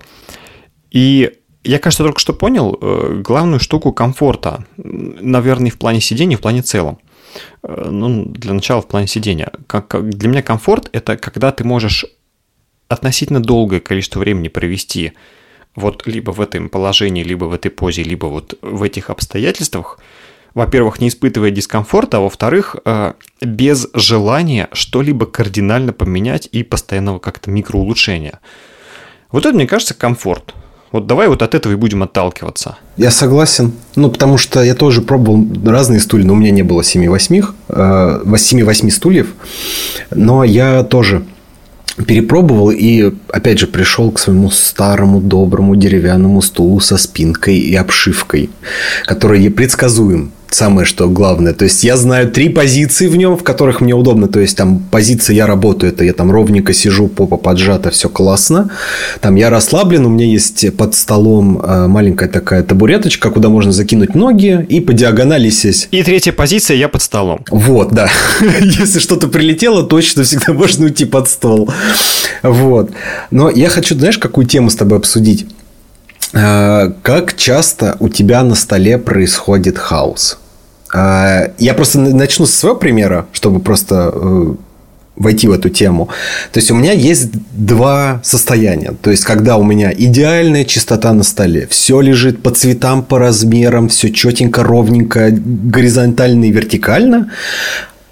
И 0.92 1.32
я, 1.64 1.78
кажется, 1.78 2.04
только 2.04 2.20
что 2.20 2.34
понял 2.34 2.78
э, 2.82 3.22
главную 3.24 3.60
штуку 3.60 3.92
комфорта. 3.92 4.66
Наверное, 4.78 5.72
в 5.72 5.78
плане 5.78 6.00
сидения, 6.02 6.38
в 6.38 6.42
плане 6.42 6.62
целом. 6.62 7.00
Э, 7.64 7.90
ну, 7.90 8.26
для 8.26 8.54
начала 8.54 8.82
в 8.82 8.88
плане 8.88 9.08
сидения. 9.08 9.52
Как, 9.68 10.10
для 10.10 10.30
меня 10.30 10.42
комфорт– 10.42 10.90
это 10.92 11.18
когда 11.18 11.52
ты 11.52 11.64
можешь 11.64 12.06
относительно 12.88 13.42
долгое 13.42 13.80
количество 13.80 14.20
времени 14.20 14.48
провести 14.48 15.14
вот 15.76 16.08
либо 16.08 16.32
в 16.32 16.42
этом 16.42 16.70
положении, 16.70 17.24
либо 17.24 17.46
в 17.46 17.54
этой 17.54 17.70
позе, 17.70 18.04
либо 18.04 18.26
вот 18.26 18.58
в 18.62 18.82
этих 18.84 19.10
обстоятельствах, 19.10 20.00
во-первых, 20.56 21.00
не 21.00 21.10
испытывая 21.10 21.52
дискомфорта, 21.52 22.18
а 22.18 22.22
во-вторых, 22.22 22.76
э, 22.84 23.14
без 23.42 23.88
желания 23.94 24.68
что-либо 24.74 25.26
кардинально 25.26 25.94
поменять 25.94 26.50
и 26.52 26.64
постоянного 26.64 27.20
как-то 27.20 27.52
микроулучшения. 27.52 28.40
Вот 29.32 29.46
это, 29.46 29.56
мне 29.56 29.68
кажется, 29.68 29.94
комфорт– 29.94 30.56
вот 30.92 31.08
давай 31.08 31.28
вот 31.28 31.42
от 31.42 31.56
этого 31.56 31.74
и 31.74 31.76
будем 31.76 32.04
отталкиваться. 32.04 32.78
Я 32.98 33.12
согласен. 33.12 33.74
Ну, 33.96 34.10
потому 34.10 34.38
что 34.38 34.64
я 34.64 34.76
тоже 34.76 35.02
пробовал 35.02 35.46
разные 35.66 36.00
стулья, 36.00 36.26
но 36.26 36.34
у 36.34 36.36
меня 36.36 36.52
не 36.52 36.64
было 36.64 36.82
7-8, 36.82 37.46
7-8 37.70 38.90
стульев. 38.90 39.28
Но 40.12 40.44
я 40.44 40.84
тоже 40.84 41.24
перепробовал 42.06 42.72
и, 42.72 43.14
опять 43.28 43.60
же, 43.60 43.68
пришел 43.68 44.12
к 44.12 44.20
своему 44.20 44.50
старому 44.50 45.20
доброму 45.22 45.76
деревянному 45.76 46.42
стулу 46.42 46.80
со 46.80 46.98
спинкой 46.98 47.58
и 47.58 47.76
обшивкой, 47.76 48.50
который 49.06 49.50
предсказуем 49.50 50.32
самое 50.52 50.86
что 50.86 51.08
главное. 51.08 51.54
То 51.54 51.66
есть 51.66 51.84
я 51.84 51.98
знаю 51.98 52.30
три 52.30 52.50
позиции 52.50 53.08
в 53.08 53.16
нем, 53.16 53.38
в 53.38 53.44
которых 53.44 53.82
мне 53.82 53.94
удобно. 53.94 54.28
То 54.28 54.40
есть 54.40 54.58
там 54.58 54.80
позиция 54.92 55.36
я 55.36 55.48
работаю, 55.48 55.92
это 55.92 56.04
я 56.04 56.14
там 56.14 56.32
ровненько 56.32 56.74
сижу, 56.74 57.08
попа 57.08 57.38
поджата, 57.38 57.90
все 57.92 58.10
классно. 58.10 58.70
Там 59.22 59.36
я 59.36 59.50
расслаблен, 59.50 60.06
у 60.06 60.10
меня 60.10 60.26
есть 60.26 60.76
под 60.76 60.96
столом 60.96 61.62
э, 61.62 61.88
маленькая 61.88 62.30
такая 62.30 62.64
табуреточка, 62.64 63.30
куда 63.30 63.50
можно 63.50 63.72
закинуть 63.72 64.16
ноги 64.16 64.66
и 64.70 64.80
по 64.80 64.94
диагонали 64.94 65.50
сесть. 65.50 65.88
И 65.92 66.04
третья 66.04 66.32
позиция 66.32 66.78
я 66.78 66.90
под 66.90 67.02
столом. 67.02 67.44
Вот, 67.50 67.92
да. 67.92 68.10
Если 68.62 69.00
что-то 69.00 69.28
прилетело, 69.28 69.84
точно 69.84 70.24
всегда 70.24 70.54
можно 70.54 70.86
уйти 70.86 71.06
под 71.06 71.30
стол. 71.30 71.70
Вот. 72.44 72.92
Но 73.32 73.50
я 73.50 73.70
хочу, 73.70 73.96
знаешь, 73.96 74.18
какую 74.18 74.48
тему 74.48 74.70
с 74.70 74.76
тобой 74.76 74.98
обсудить? 74.98 75.48
Э, 76.34 76.92
как 77.02 77.36
часто 77.36 77.96
у 78.00 78.10
тебя 78.10 78.44
на 78.44 78.56
столе 78.56 78.98
происходит 78.98 79.78
хаос? 79.78 80.38
Э, 80.94 81.52
я 81.58 81.74
просто 81.74 82.00
начну 82.00 82.46
со 82.46 82.58
своего 82.58 82.78
примера, 82.78 83.26
чтобы 83.34 83.60
просто 83.60 84.12
э, 84.14 84.54
войти 85.20 85.48
в 85.48 85.52
эту 85.52 85.70
тему. 85.70 86.10
То 86.52 86.60
есть 86.60 86.72
у 86.72 86.76
меня 86.76 86.94
есть 86.94 87.30
два 87.52 88.22
состояния. 88.24 88.94
То 89.02 89.12
есть 89.12 89.26
когда 89.26 89.58
у 89.58 89.64
меня 89.64 89.92
идеальная 89.92 90.66
чистота 90.66 91.14
на 91.14 91.24
столе, 91.24 91.68
все 91.70 92.00
лежит 92.02 92.42
по 92.42 92.52
цветам, 92.52 93.04
по 93.04 93.20
размерам, 93.20 93.90
все 93.90 94.10
четенько, 94.10 94.64
ровненько, 94.64 95.30
горизонтально 95.32 96.46
и 96.46 96.52
вертикально. 96.52 97.30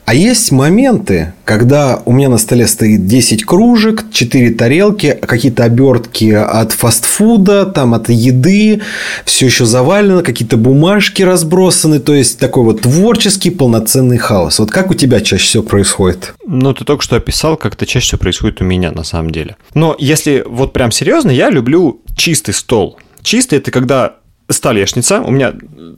А 0.08 0.14
есть 0.14 0.54
моменты, 0.54 1.34
когда 1.44 2.02
у 2.06 2.14
меня 2.14 2.30
на 2.30 2.38
столе 2.38 2.66
стоит 2.66 3.08
10 3.08 3.44
кружек, 3.44 4.06
4 4.10 4.52
тарелки, 4.52 5.20
какие-то 5.22 5.66
обертки 5.66 6.32
от 6.32 6.72
фастфуда, 6.72 7.66
там 7.66 7.94
от 7.94 8.08
еды, 8.08 8.80
все 9.26 9.48
еще 9.48 9.66
завалено, 9.66 10.24
какие-то 10.24 10.56
бумажки 10.56 11.24
разбросаны, 11.24 12.00
то 12.00 12.14
есть 12.14 12.40
такой 12.40 12.64
вот 12.64 12.84
творческий 12.84 13.50
полноценный 13.50 14.18
хаос. 14.18 14.60
Вот 14.60 14.72
как 14.72 14.92
у 14.92 14.94
тебя 14.94 15.20
чаще 15.20 15.44
всего 15.44 15.64
происходит? 15.64 16.36
Ну, 16.46 16.74
ты 16.74 16.86
только 16.86 17.04
что 17.04 17.18
описал, 17.18 17.58
как 17.58 17.74
это 17.74 17.86
чаще 17.86 18.06
всего 18.06 18.20
происходит 18.20 18.62
у 18.62 18.64
меня 18.64 18.94
на 18.94 19.04
самом 19.04 19.32
деле. 19.32 19.58
Но 19.74 19.94
если 20.00 20.42
вот 20.48 20.72
прям 20.72 20.92
серьезно, 20.92 21.32
я 21.32 21.50
люблю 21.50 22.00
чистый 22.16 22.54
стол. 22.54 22.98
Чистый– 23.24 23.56
это 23.60 23.72
когда 23.72 24.14
столешница. 24.50 25.22
У 25.22 25.32
меня 25.32 25.54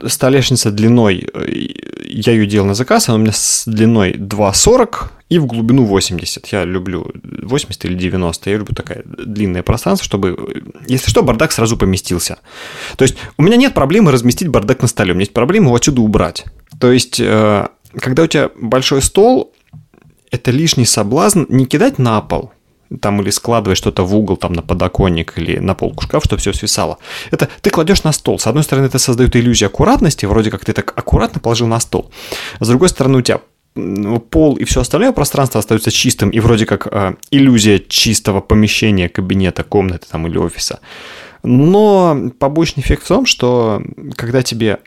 столешница 0.07 0.71
длиной, 0.71 1.27
э, 1.33 1.45
я 2.05 2.33
ее 2.33 2.47
делал 2.47 2.67
на 2.67 2.73
заказ, 2.73 3.09
она 3.09 3.17
у 3.17 3.21
меня 3.21 3.31
с 3.31 3.63
длиной 3.65 4.13
2,40 4.13 5.11
и 5.29 5.39
в 5.39 5.45
глубину 5.45 5.85
80. 5.85 6.47
Я 6.47 6.65
люблю 6.65 7.11
80 7.23 7.85
или 7.85 7.93
90. 7.93 8.49
Я 8.49 8.57
люблю 8.57 8.75
такое 8.75 9.03
длинное 9.05 9.61
пространство, 9.61 10.05
чтобы, 10.05 10.63
если 10.87 11.09
что, 11.09 11.21
бардак 11.21 11.51
сразу 11.51 11.77
поместился. 11.77 12.39
То 12.97 13.03
есть 13.03 13.15
у 13.37 13.43
меня 13.43 13.55
нет 13.55 13.73
проблемы 13.73 14.11
разместить 14.11 14.47
бардак 14.47 14.81
на 14.81 14.87
столе, 14.87 15.11
у 15.11 15.15
меня 15.15 15.23
есть 15.23 15.33
проблема 15.33 15.67
его 15.67 15.75
отсюда 15.75 16.01
убрать. 16.01 16.45
То 16.79 16.91
есть, 16.91 17.19
э, 17.19 17.67
когда 17.99 18.23
у 18.23 18.27
тебя 18.27 18.49
большой 18.59 19.01
стол, 19.01 19.53
это 20.31 20.51
лишний 20.51 20.85
соблазн 20.85 21.43
не 21.49 21.65
кидать 21.65 21.99
на 21.99 22.21
пол– 22.21 22.51
там 23.01 23.22
или 23.22 23.29
складывать 23.29 23.77
что-то 23.77 24.03
в 24.03 24.15
угол, 24.15 24.38
там 24.38 24.53
на 24.53 24.62
подоконник 24.62 25.38
или 25.38 25.60
на 25.60 25.75
полку 25.75 26.03
шкаф, 26.03 26.24
чтобы 26.24 26.39
все 26.39 26.53
свисало. 26.53 26.98
Это 27.31 27.48
ты 27.62 27.69
кладешь 27.69 28.03
на 28.03 28.12
стол. 28.12 28.39
С 28.39 28.48
одной 28.48 28.63
стороны, 28.63 28.88
это 28.88 29.00
создает 29.00 29.36
иллюзию 29.36 29.67
аккуратности, 29.67 30.25
вроде 30.25 30.50
как 30.51 30.65
ты 30.65 30.74
так 30.74 30.93
аккуратно 30.98 31.39
положил 31.39 31.67
на 31.67 31.79
стол. 31.79 32.12
С 32.60 32.67
другой 32.67 32.89
стороны, 32.89 33.19
у 33.19 33.22
тебя 33.22 33.41
пол 34.29 34.55
и 34.55 34.63
все 34.63 34.81
остальное 34.81 35.12
пространство 35.12 35.60
остается 35.60 35.91
чистым, 35.91 36.29
и 36.31 36.39
вроде 36.39 36.65
как 36.65 36.88
э, 36.91 37.15
иллюзия 37.31 37.79
чистого 37.79 38.41
помещения, 38.41 39.10
кабинета, 39.10 39.63
комнаты 39.63 40.08
там 40.10 40.27
или 40.27 40.38
офиса. 40.38 40.79
Но 41.43 42.31
побочный 42.39 42.81
эффект 42.81 43.03
в 43.03 43.08
том, 43.08 43.25
что 43.25 43.81
когда 44.15 44.41
тебе 44.41 44.79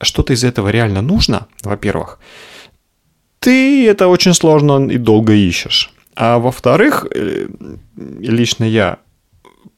что-то 0.00 0.32
из 0.32 0.44
этого 0.44 0.68
реально 0.68 1.02
нужно, 1.02 1.46
во-первых, 1.62 2.18
ты 3.40 3.86
это 3.86 4.08
очень 4.08 4.34
сложно 4.34 4.88
и 4.90 4.98
долго 4.98 5.32
ищешь. 5.34 5.92
А 6.20 6.40
во-вторых, 6.40 7.06
э, 7.14 7.46
лично 7.96 8.64
я 8.64 8.98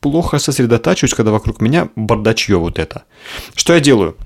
плохо 0.00 0.38
сосредотачиваюсь, 0.38 1.12
когда 1.12 1.32
вокруг 1.32 1.61
меня 1.61 1.90
бардачье 1.97 2.56
вот 2.56 2.78
это. 2.78 3.02
Что 3.54 3.75
я 3.75 3.80
делаю? 3.80 4.16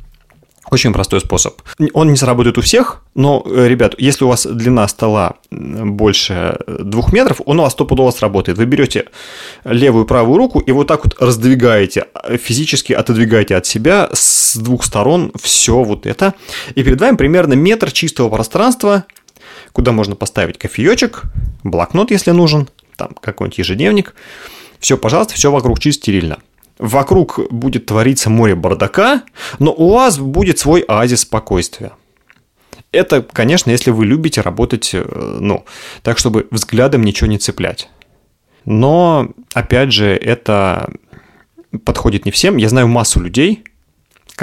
Очень 0.71 0.93
простой 0.93 1.21
способ. 1.21 1.61
Он 1.93 2.11
не 2.11 2.17
сработает 2.17 2.57
у 2.57 2.61
всех, 2.61 3.03
но, 3.17 3.43
э, 3.45 3.67
ребят, 3.67 3.97
если 3.99 4.25
у 4.25 4.29
вас 4.29 4.47
длина 4.47 4.87
стола 4.87 5.35
больше 5.51 6.57
двух 6.67 7.13
метров, 7.13 7.41
он 7.47 7.59
у 7.59 7.63
вас 7.63 7.73
стопудово 7.73 8.13
сработает. 8.13 8.59
Вы 8.59 8.67
берете 8.67 9.07
левую 9.65 10.05
и 10.05 10.09
правую 10.09 10.39
руку 10.39 10.61
и 10.61 10.71
вот 10.71 10.87
так 10.87 11.05
вот 11.05 11.17
раздвигаете, 11.21 12.07
физически 12.41 12.93
отодвигаете 12.93 13.57
от 13.57 13.67
себя 13.67 14.09
с 14.13 14.57
двух 14.57 14.85
сторон 14.85 15.33
все 15.43 15.83
вот 15.83 16.07
это. 16.07 16.35
И 16.77 16.85
перед 16.85 17.01
вами 17.01 17.17
примерно 17.17 17.55
метр 17.55 17.91
чистого 17.91 18.29
пространства, 18.29 19.05
куда 19.75 19.91
можно 19.91 20.15
поставить 20.15 20.57
кофеечек, 20.57 21.25
блокнот, 21.65 22.13
если 22.13 22.31
нужен, 22.31 22.69
там 22.97 23.11
какой-нибудь 23.21 23.59
ежедневник. 23.59 24.15
Все, 24.79 24.97
пожалуйста, 24.97 25.35
все 25.35 25.51
вокруг 25.51 25.81
чисто 25.81 26.03
стерильно. 26.03 26.39
Вокруг 26.79 27.41
будет 27.51 27.87
твориться 27.87 28.31
море 28.31 28.55
бардака, 28.55 29.25
но 29.59 29.73
у 29.73 29.91
вас 29.91 30.19
будет 30.19 30.61
свой 30.61 30.83
оазис 30.83 31.23
спокойствия. 31.23 31.93
Это, 32.93 33.23
конечно, 33.23 33.73
если 33.73 33.91
вы 33.91 34.07
любите 34.07 34.43
работать, 34.43 34.91
э, 34.93 35.39
ну, 35.41 35.65
так, 36.03 36.19
чтобы 36.19 36.47
взглядом 36.53 37.03
ничего 37.03 37.29
не 37.29 37.39
цеплять. 37.39 37.91
Но, 38.65 39.29
опять 39.55 39.93
же, 39.93 40.07
это 40.07 40.89
подходит 41.85 42.27
не 42.27 42.31
всем. 42.31 42.59
Я 42.59 42.69
знаю 42.69 42.87
массу 42.87 43.21
людей, 43.21 43.65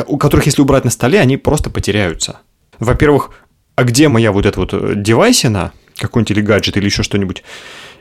у 0.07 0.17
которых, 0.17 0.45
если 0.45 0.61
убрать 0.61 0.83
на 0.83 0.91
столе, 0.91 1.21
они 1.21 1.38
просто 1.38 1.69
потеряются. 1.69 2.39
Во-первых, 2.79 3.31
а 3.81 3.83
где 3.83 4.09
моя 4.09 4.31
вот 4.31 4.45
эта 4.45 4.59
вот 4.59 4.75
э, 4.75 4.93
девайсина, 4.95 5.71
какой-нибудь 5.97 6.31
или 6.31 6.41
гаджет, 6.41 6.77
или 6.77 6.85
еще 6.85 7.01
что-нибудь, 7.01 7.43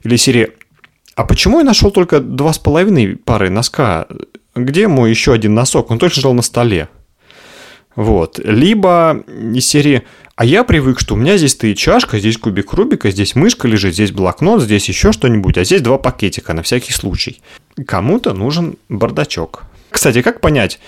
или 0.03 0.17
серия, 0.17 0.51
а 1.15 1.25
почему 1.25 1.61
я 1.61 1.65
нашел 1.65 1.91
только 1.91 2.21
два 2.21 2.53
с 2.53 2.59
половиной 2.59 3.17
пары 3.17 3.49
носка? 3.49 4.07
Где 4.55 4.89
мой 4.89 5.09
еще 5.09 5.33
один 5.33 5.55
носок? 5.55 5.91
Он 5.91 5.99
точно 5.99 6.21
лежал 6.21 6.35
на 6.35 6.43
столе. 6.43 6.91
Вот. 7.97 8.39
Либо 8.45 9.25
из 9.55 9.67
серии 9.67 10.03
«А 10.37 10.45
я 10.45 10.65
привык, 10.65 11.01
что 11.01 11.15
у 11.15 11.17
меня 11.17 11.39
здесь 11.39 11.53
стоит 11.53 11.79
чашка, 11.79 12.19
здесь 12.19 12.37
кубик 12.37 12.75
Рубика, 12.75 13.11
здесь 13.11 13.35
мышка 13.35 13.67
лежит, 13.67 13.95
здесь 13.95 14.13
блокнот, 14.13 14.61
здесь 14.61 14.87
еще 14.87 15.13
что-нибудь, 15.13 15.57
а 15.57 15.65
здесь 15.65 15.81
два 15.81 15.97
пакетика 15.97 16.53
на 16.53 16.63
всякий 16.63 16.93
случай». 16.93 17.41
Кому-то 17.87 18.35
нужен 18.35 18.77
бардачок. 18.91 19.63
Кстати, 19.89 20.21
как 20.21 20.41
понять, 20.41 20.79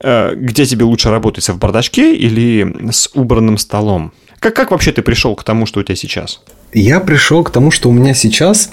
э, 0.00 0.34
где 0.36 0.64
тебе 0.66 0.84
лучше 0.84 1.10
работать, 1.10 1.48
в 1.48 1.58
бардачке 1.58 2.14
или 2.14 2.90
с 2.92 3.10
убранным 3.14 3.58
столом? 3.58 4.12
Как, 4.38 4.54
как 4.54 4.70
вообще 4.70 4.92
ты 4.92 5.02
пришел 5.02 5.34
к 5.34 5.44
тому, 5.44 5.66
что 5.66 5.80
у 5.80 5.82
тебя 5.82 5.96
сейчас? 5.96 6.40
Я 6.72 7.00
пришел 7.00 7.42
к 7.42 7.50
тому, 7.50 7.70
что 7.70 7.88
у 7.88 7.92
меня 7.92 8.14
сейчас 8.14 8.70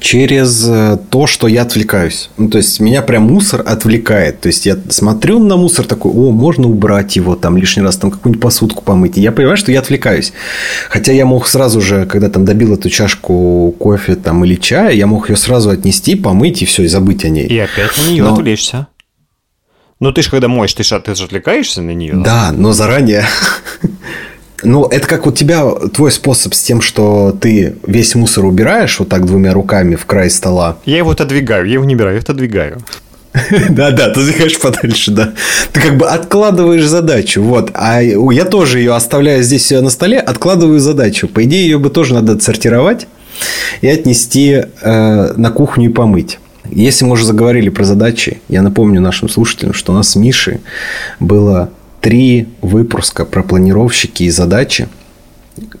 через 0.00 0.64
э, 0.68 0.98
то, 1.10 1.26
что 1.26 1.48
я 1.48 1.62
отвлекаюсь. 1.62 2.30
Ну, 2.36 2.48
то 2.48 2.58
есть, 2.58 2.78
меня 2.80 3.02
прям 3.02 3.24
мусор 3.24 3.62
отвлекает. 3.66 4.40
То 4.40 4.48
есть, 4.48 4.66
я 4.66 4.76
смотрю 4.88 5.38
на 5.38 5.56
мусор 5.56 5.86
такой, 5.86 6.12
о, 6.12 6.30
можно 6.30 6.68
убрать 6.68 7.16
его 7.16 7.34
там 7.34 7.56
лишний 7.56 7.82
раз, 7.82 7.96
там 7.96 8.10
какую-нибудь 8.10 8.42
посудку 8.42 8.84
помыть. 8.84 9.18
И 9.18 9.20
я 9.20 9.32
понимаю, 9.32 9.56
что 9.56 9.72
я 9.72 9.80
отвлекаюсь. 9.80 10.32
Хотя 10.88 11.12
я 11.12 11.26
мог 11.26 11.46
сразу 11.46 11.80
же, 11.80 12.06
когда 12.06 12.28
там 12.28 12.44
добил 12.44 12.74
эту 12.74 12.88
чашку 12.88 13.74
кофе 13.78 14.14
там 14.14 14.44
или 14.44 14.54
чая, 14.54 14.92
я 14.92 15.06
мог 15.06 15.28
ее 15.28 15.36
сразу 15.36 15.70
отнести, 15.70 16.14
помыть 16.14 16.62
и 16.62 16.66
все, 16.66 16.84
и 16.84 16.86
забыть 16.86 17.24
о 17.24 17.28
ней. 17.28 17.46
И 17.46 17.58
опять 17.58 17.90
на 17.98 18.10
нее 18.10 18.24
Но... 18.24 18.34
отвлечься. 18.34 18.86
Ну, 20.00 20.12
ты 20.12 20.22
же 20.22 20.30
когда 20.30 20.48
моешь, 20.48 20.74
ты 20.74 20.82
же, 20.82 21.00
ты 21.00 21.14
же 21.14 21.24
отвлекаешься 21.24 21.80
на 21.80 21.92
нее. 21.92 22.14
Да, 22.16 22.52
но 22.52 22.72
заранее. 22.72 23.24
Ну, 24.62 24.86
это 24.86 25.06
как 25.06 25.26
у 25.26 25.32
тебя 25.32 25.64
твой 25.92 26.10
способ 26.10 26.54
с 26.54 26.62
тем, 26.62 26.80
что 26.80 27.36
ты 27.38 27.76
весь 27.86 28.14
мусор 28.14 28.44
убираешь 28.44 28.98
вот 28.98 29.08
так 29.08 29.26
двумя 29.26 29.52
руками 29.52 29.94
в 29.96 30.06
край 30.06 30.30
стола. 30.30 30.78
Я 30.84 30.98
его 30.98 31.10
отодвигаю, 31.10 31.66
я 31.66 31.74
его 31.74 31.84
не 31.84 31.94
убираю, 31.94 32.16
я 32.16 32.20
отодвигаю. 32.20 32.78
Да-да, 33.70 34.10
ты 34.10 34.24
двигаешь 34.24 34.58
подальше, 34.60 35.10
да. 35.10 35.32
Ты 35.72 35.80
как 35.80 35.96
бы 35.96 36.06
откладываешь 36.06 36.86
задачу, 36.86 37.42
вот. 37.42 37.70
А 37.74 38.00
я 38.00 38.44
тоже 38.44 38.78
ее 38.78 38.94
оставляю 38.94 39.42
здесь 39.42 39.70
на 39.70 39.90
столе, 39.90 40.20
откладываю 40.20 40.78
задачу. 40.78 41.26
По 41.26 41.42
идее, 41.44 41.64
ее 41.64 41.78
бы 41.78 41.90
тоже 41.90 42.14
надо 42.14 42.34
отсортировать 42.34 43.08
и 43.80 43.88
отнести 43.88 44.62
э, 44.80 45.32
на 45.36 45.50
кухню 45.50 45.90
и 45.90 45.92
помыть. 45.92 46.38
Если 46.70 47.04
мы 47.04 47.12
уже 47.12 47.26
заговорили 47.26 47.68
про 47.68 47.84
задачи, 47.84 48.40
я 48.48 48.62
напомню 48.62 49.00
нашим 49.00 49.28
слушателям, 49.28 49.74
что 49.74 49.92
у 49.92 49.96
нас 49.96 50.10
с 50.10 50.16
Мишей 50.16 50.60
было 51.20 51.70
три 52.04 52.48
выпуска 52.60 53.24
про 53.24 53.42
планировщики 53.42 54.24
и 54.24 54.30
задачи, 54.30 54.88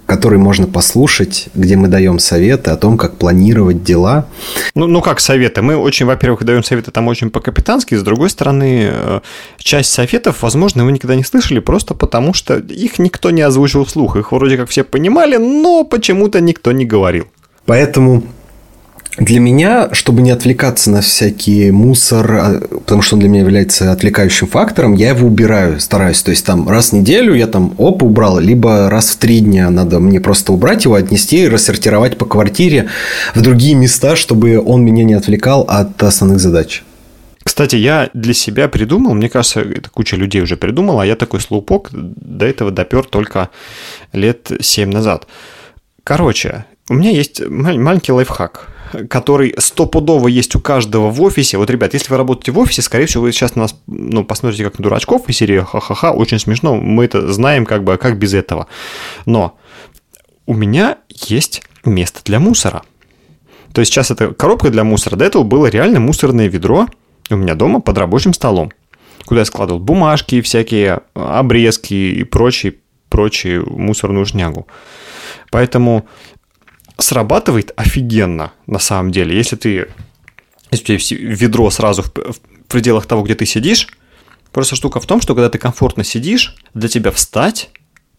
которые 0.06 0.38
можно 0.38 0.66
послушать, 0.66 1.48
где 1.54 1.76
мы 1.76 1.88
даем 1.88 2.18
советы 2.18 2.70
о 2.70 2.76
том, 2.76 2.96
как 2.96 3.18
планировать 3.18 3.84
дела. 3.84 4.26
Ну, 4.74 4.86
ну 4.86 5.02
как 5.02 5.20
советы? 5.20 5.60
Мы 5.60 5.76
очень, 5.76 6.06
во-первых, 6.06 6.42
даем 6.44 6.64
советы 6.64 6.92
там 6.92 7.08
очень 7.08 7.28
по-капитански, 7.28 7.94
с 7.94 8.02
другой 8.02 8.30
стороны, 8.30 8.88
э, 8.90 9.20
часть 9.58 9.92
советов, 9.92 10.40
возможно, 10.40 10.86
вы 10.86 10.92
никогда 10.92 11.14
не 11.14 11.24
слышали, 11.24 11.58
просто 11.58 11.92
потому 11.92 12.32
что 12.32 12.56
их 12.56 12.98
никто 12.98 13.30
не 13.30 13.42
озвучил 13.42 13.84
вслух. 13.84 14.16
Их 14.16 14.32
вроде 14.32 14.56
как 14.56 14.70
все 14.70 14.82
понимали, 14.82 15.36
но 15.36 15.84
почему-то 15.84 16.40
никто 16.40 16.72
не 16.72 16.86
говорил. 16.86 17.26
Поэтому 17.66 18.22
Для 19.16 19.38
меня, 19.38 19.90
чтобы 19.92 20.22
не 20.22 20.32
отвлекаться 20.32 20.90
на 20.90 21.00
всякий 21.00 21.70
мусор, 21.70 22.32
а, 22.32 22.60
потому 22.60 23.00
что 23.00 23.14
он 23.14 23.20
для 23.20 23.28
меня 23.28 23.42
является 23.42 23.92
отвлекающим 23.92 24.48
фактором, 24.48 24.94
я 24.94 25.10
его 25.10 25.28
убираю, 25.28 25.78
стараюсь. 25.78 26.20
То 26.22 26.32
есть, 26.32 26.44
там 26.44 26.68
раз 26.68 26.90
в 26.90 26.94
неделю 26.94 27.32
я 27.34 27.46
там 27.46 27.74
оп, 27.78 28.02
убрал, 28.02 28.40
либо 28.40 28.90
раз 28.90 29.10
в 29.10 29.16
три 29.18 29.38
дня 29.38 29.70
надо 29.70 30.00
мне 30.00 30.20
просто 30.20 30.52
убрать 30.52 30.84
его, 30.84 30.96
отнести 30.96 31.44
и 31.44 31.48
рассортировать 31.48 32.18
по 32.18 32.24
квартире 32.24 32.88
в 33.36 33.40
другие 33.40 33.76
места, 33.76 34.16
чтобы 34.16 34.60
он 34.60 34.84
меня 34.84 35.04
не 35.04 35.14
отвлекал 35.14 35.62
от 35.68 36.02
основных 36.02 36.40
задач. 36.40 36.82
Кстати, 37.44 37.76
я 37.76 38.10
для 38.14 38.34
себя 38.34 38.66
придумал, 38.66 39.14
мне 39.14 39.28
кажется, 39.28 39.60
это 39.60 39.90
куча 39.90 40.16
людей 40.16 40.42
уже 40.42 40.56
придумала, 40.56 41.04
а 41.04 41.06
я 41.06 41.14
такой 41.14 41.40
слоупок 41.40 41.90
до 41.92 42.46
этого 42.46 42.72
допер 42.72 43.04
только 43.04 43.50
лет 44.12 44.50
7 44.60 44.90
назад. 44.90 45.28
Короче, 46.02 46.64
у 46.88 46.94
меня 46.94 47.10
есть 47.10 47.46
маленький 47.46 48.10
лайфхак 48.10 48.73
который 49.08 49.54
стопудово 49.58 50.28
есть 50.28 50.54
у 50.54 50.60
каждого 50.60 51.10
в 51.10 51.22
офисе. 51.22 51.58
Вот, 51.58 51.70
ребят, 51.70 51.94
если 51.94 52.10
вы 52.10 52.16
работаете 52.16 52.52
в 52.52 52.58
офисе, 52.58 52.82
скорее 52.82 53.06
всего, 53.06 53.24
вы 53.24 53.32
сейчас 53.32 53.54
на 53.54 53.62
нас 53.62 53.76
ну, 53.86 54.24
посмотрите 54.24 54.64
как 54.64 54.78
на 54.78 54.82
дурачков 54.82 55.28
и 55.28 55.32
серии 55.32 55.58
ха-ха-ха, 55.58 56.12
очень 56.12 56.38
смешно, 56.38 56.76
мы 56.76 57.04
это 57.04 57.32
знаем 57.32 57.66
как 57.66 57.84
бы, 57.84 57.94
а 57.94 57.96
как 57.96 58.18
без 58.18 58.34
этого. 58.34 58.66
Но 59.26 59.56
у 60.46 60.54
меня 60.54 60.98
есть 61.08 61.62
место 61.84 62.20
для 62.24 62.40
мусора. 62.40 62.82
То 63.72 63.80
есть 63.80 63.92
сейчас 63.92 64.10
это 64.10 64.32
коробка 64.32 64.70
для 64.70 64.84
мусора, 64.84 65.16
до 65.16 65.24
этого 65.24 65.42
было 65.42 65.66
реально 65.66 66.00
мусорное 66.00 66.48
ведро 66.48 66.86
у 67.30 67.36
меня 67.36 67.54
дома 67.54 67.80
под 67.80 67.98
рабочим 67.98 68.32
столом, 68.32 68.70
куда 69.24 69.40
я 69.40 69.44
складывал 69.44 69.80
бумажки, 69.80 70.42
всякие 70.42 71.00
обрезки 71.14 71.94
и 71.94 72.24
прочие, 72.24 72.74
прочие 73.08 73.60
мусорную 73.60 74.26
шнягу. 74.26 74.66
Поэтому 75.50 76.06
срабатывает 76.98 77.72
офигенно, 77.76 78.52
на 78.66 78.78
самом 78.78 79.10
деле. 79.10 79.36
Если 79.36 79.56
ты, 79.56 79.88
если 80.70 80.94
у 80.94 80.98
тебя 80.98 81.18
ведро 81.18 81.70
сразу 81.70 82.02
в, 82.02 82.12
в 82.14 82.40
пределах 82.68 83.06
того, 83.06 83.22
где 83.22 83.34
ты 83.34 83.46
сидишь, 83.46 83.88
просто 84.52 84.76
штука 84.76 85.00
в 85.00 85.06
том, 85.06 85.20
что 85.20 85.34
когда 85.34 85.50
ты 85.50 85.58
комфортно 85.58 86.04
сидишь, 86.04 86.56
для 86.74 86.88
тебя 86.88 87.10
встать 87.10 87.70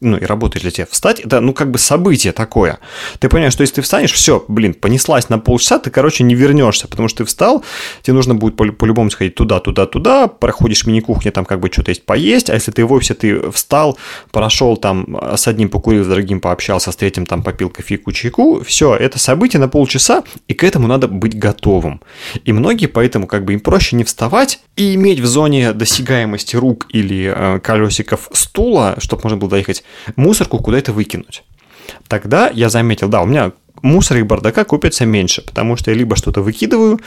ну, 0.02 0.18
и 0.18 0.26
работает 0.26 0.64
для 0.64 0.72
тебя. 0.72 0.88
Встать, 0.90 1.22
это, 1.22 1.40
ну, 1.40 1.54
как 1.54 1.72
бы 1.72 1.78
событие 1.78 2.34
такое. 2.34 2.80
Ты 3.20 3.30
понимаешь, 3.30 3.54
что 3.54 3.62
если 3.62 3.76
ты 3.76 3.82
встанешь, 3.82 4.12
все, 4.12 4.44
блин, 4.48 4.74
понеслась 4.74 5.30
на 5.30 5.40
полчаса, 5.40 5.80
ты, 5.80 5.90
короче, 5.90 6.24
не 6.24 6.36
вернешься, 6.36 6.88
потому 6.88 7.08
что 7.08 7.20
ты 7.20 7.26
встал, 7.26 7.64
тебе 8.02 8.14
нужно 8.14 8.36
будет 8.36 8.58
по-любому 8.58 9.10
сходить 9.10 9.36
туда, 9.36 9.60
туда, 9.60 9.86
туда, 9.86 10.28
проходишь 10.28 10.86
мини-кухню, 10.86 11.32
там 11.32 11.46
как 11.46 11.60
бы 11.60 11.70
что-то 11.72 11.92
есть 11.92 12.06
поесть, 12.06 12.50
а 12.50 12.54
если 12.54 12.72
ты 12.72 12.86
в 12.86 12.92
офисе, 12.92 13.14
ты 13.14 13.52
встал, 13.52 13.98
прошел 14.32 14.76
там, 14.76 15.18
с 15.36 15.48
одним 15.48 15.70
покурил, 15.70 16.04
с 16.04 16.08
другим 16.08 16.42
пообщался, 16.42 16.92
с 16.92 16.96
третьим 16.96 17.26
там 17.26 17.42
попил 17.42 17.70
кофейку, 17.70 18.12
чайку, 18.12 18.64
все, 18.64 18.96
это 18.96 19.18
событие 19.18 19.60
на 19.60 19.70
полчаса, 19.70 20.24
и 20.48 20.54
к 20.54 20.64
этому 20.64 20.88
надо 20.88 21.08
быть 21.08 21.38
готовым. 21.38 22.02
И 22.44 22.52
многие 22.52 22.88
поэтому 22.88 23.28
как 23.28 23.46
бы 23.46 23.54
им 23.54 23.62
проще 23.62 23.96
не 23.96 24.04
вставать 24.04 24.60
и 24.76 24.96
иметь 24.96 25.20
в 25.20 25.26
зоне 25.26 25.72
досягаемости 25.72 26.58
рук 26.58 26.88
или 26.90 27.34
э, 27.34 27.60
колесиков 27.60 28.30
стула, 28.34 28.96
чтобы 29.00 29.22
можно 29.24 29.38
было 29.38 29.50
доехать 29.50 29.85
мусорку 30.16 30.60
куда-то 30.60 30.94
выкинуть. 30.94 31.44
Тогда 32.08 32.50
я 32.54 32.70
заметил, 32.70 33.10
да, 33.10 33.22
у 33.22 33.26
меня 33.26 33.52
мусора 33.82 34.20
и 34.20 34.24
бардака 34.24 34.64
купится 34.64 35.06
меньше, 35.06 35.42
потому 35.42 35.78
что 35.78 35.92
я 35.92 35.98
либо 35.98 36.16
что-то 36.16 36.42
выкидываю, 36.42 37.00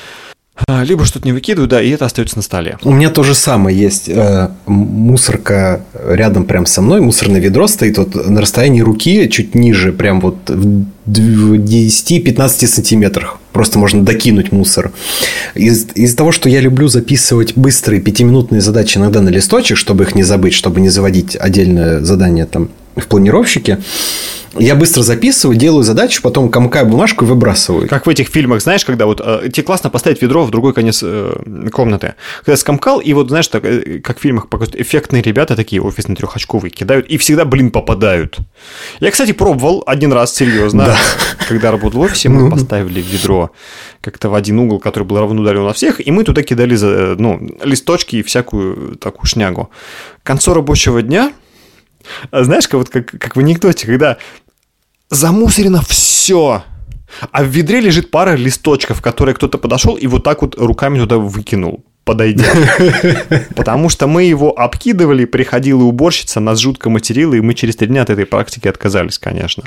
либо 0.82 1.04
что-то 1.04 1.26
не 1.26 1.32
выкидываю, 1.32 1.68
да, 1.68 1.80
и 1.80 1.90
это 1.90 2.04
остается 2.04 2.36
на 2.36 2.42
столе. 2.42 2.78
У 2.82 2.92
меня 2.92 3.10
то 3.10 3.22
же 3.22 3.34
самое 3.34 3.78
есть. 3.78 4.08
Э, 4.08 4.48
мусорка 4.66 5.82
рядом 5.94 6.44
прям 6.44 6.66
со 6.66 6.82
мной, 6.82 7.00
мусорное 7.00 7.40
ведро 7.40 7.66
стоит 7.68 7.98
вот 7.98 8.14
на 8.14 8.40
расстоянии 8.40 8.80
руки, 8.80 9.28
чуть 9.28 9.54
ниже, 9.54 9.92
прям 9.92 10.20
вот 10.20 10.36
в 10.48 10.84
10-15 11.06 12.66
сантиметрах. 12.66 13.38
Просто 13.52 13.78
можно 13.78 14.04
докинуть 14.04 14.52
мусор. 14.52 14.92
Из- 15.54 15.86
из-за 15.94 16.16
того, 16.16 16.32
что 16.32 16.48
я 16.48 16.60
люблю 16.60 16.88
записывать 16.88 17.56
быстрые 17.56 18.00
пятиминутные 18.00 18.60
задачи 18.60 18.98
иногда 18.98 19.20
на 19.20 19.30
листочек, 19.30 19.76
чтобы 19.76 20.04
их 20.04 20.14
не 20.14 20.22
забыть, 20.22 20.54
чтобы 20.54 20.80
не 20.80 20.90
заводить 20.90 21.36
отдельное 21.36 22.00
задание 22.00 22.46
там 22.46 22.68
в 22.96 23.06
планировщике, 23.06 23.78
я 24.56 24.74
быстро 24.74 25.02
записываю, 25.02 25.56
делаю 25.56 25.84
задачу, 25.84 26.22
потом 26.22 26.48
комкаю 26.48 26.86
бумажку 26.86 27.24
и 27.24 27.28
выбрасываю. 27.28 27.88
Как 27.88 28.06
в 28.06 28.08
этих 28.08 28.28
фильмах, 28.28 28.62
знаешь, 28.62 28.84
когда 28.84 29.06
вот 29.06 29.20
э, 29.24 29.48
тебе 29.52 29.64
классно 29.64 29.90
поставить 29.90 30.22
ведро 30.22 30.44
в 30.44 30.50
другой 30.50 30.72
конец 30.72 31.00
э, 31.02 31.68
комнаты. 31.72 32.14
Когда 32.44 32.56
скомкал, 32.56 33.00
и 33.00 33.12
вот, 33.12 33.28
знаешь, 33.28 33.48
так, 33.48 33.64
э, 33.64 34.00
как 34.00 34.18
в 34.18 34.20
фильмах 34.20 34.48
показывают, 34.48 34.80
эффектные 34.80 35.22
ребята 35.22 35.56
такие 35.56 35.82
офисные 35.82 36.16
трехочковые 36.16 36.70
кидают, 36.70 37.06
и 37.06 37.18
всегда, 37.18 37.44
блин, 37.44 37.70
попадают. 37.70 38.38
Я, 39.00 39.10
кстати, 39.10 39.32
пробовал 39.32 39.82
один 39.86 40.12
раз, 40.12 40.34
серьезно, 40.34 40.86
да. 40.86 40.96
когда 41.48 41.70
работал 41.70 42.00
в 42.00 42.04
офисе, 42.04 42.28
мы 42.28 42.50
поставили 42.50 43.00
ведро 43.00 43.50
как-то 44.00 44.30
в 44.30 44.34
один 44.34 44.58
угол, 44.58 44.78
который 44.78 45.04
был 45.04 45.18
равноударен 45.18 45.64
на 45.64 45.72
всех, 45.72 46.06
и 46.06 46.10
мы 46.10 46.24
туда 46.24 46.42
кидали 46.42 46.78
э, 46.80 47.16
ну, 47.18 47.40
листочки 47.62 48.16
и 48.16 48.22
всякую 48.22 48.96
такую 48.96 49.26
шнягу. 49.26 49.70
К 50.22 50.26
концу 50.26 50.54
рабочего 50.54 51.02
дня 51.02 51.32
знаешь, 52.32 52.68
как, 52.68 52.74
вот, 52.74 52.88
как, 52.88 53.06
как 53.06 53.36
в 53.36 53.38
анекдоте, 53.38 53.86
когда 53.86 54.18
замусорено 55.10 55.82
все, 55.82 56.64
а 57.32 57.42
в 57.42 57.46
ведре 57.46 57.80
лежит 57.80 58.10
пара 58.10 58.34
листочков, 58.36 59.00
которые 59.00 59.34
кто-то 59.34 59.58
подошел 59.58 59.96
и 59.96 60.06
вот 60.06 60.24
так 60.24 60.42
вот 60.42 60.56
руками 60.58 60.98
туда 60.98 61.18
выкинул 61.18 61.84
подойдя. 62.08 62.46
Потому 63.54 63.90
что 63.90 64.06
мы 64.06 64.22
его 64.22 64.58
обкидывали, 64.58 65.26
приходила 65.26 65.82
уборщица, 65.82 66.40
нас 66.40 66.58
жутко 66.58 66.88
материла, 66.88 67.34
и 67.34 67.42
мы 67.42 67.52
через 67.52 67.76
три 67.76 67.86
дня 67.86 68.00
от 68.00 68.08
этой 68.08 68.24
практики 68.24 68.66
отказались, 68.66 69.18
конечно. 69.18 69.64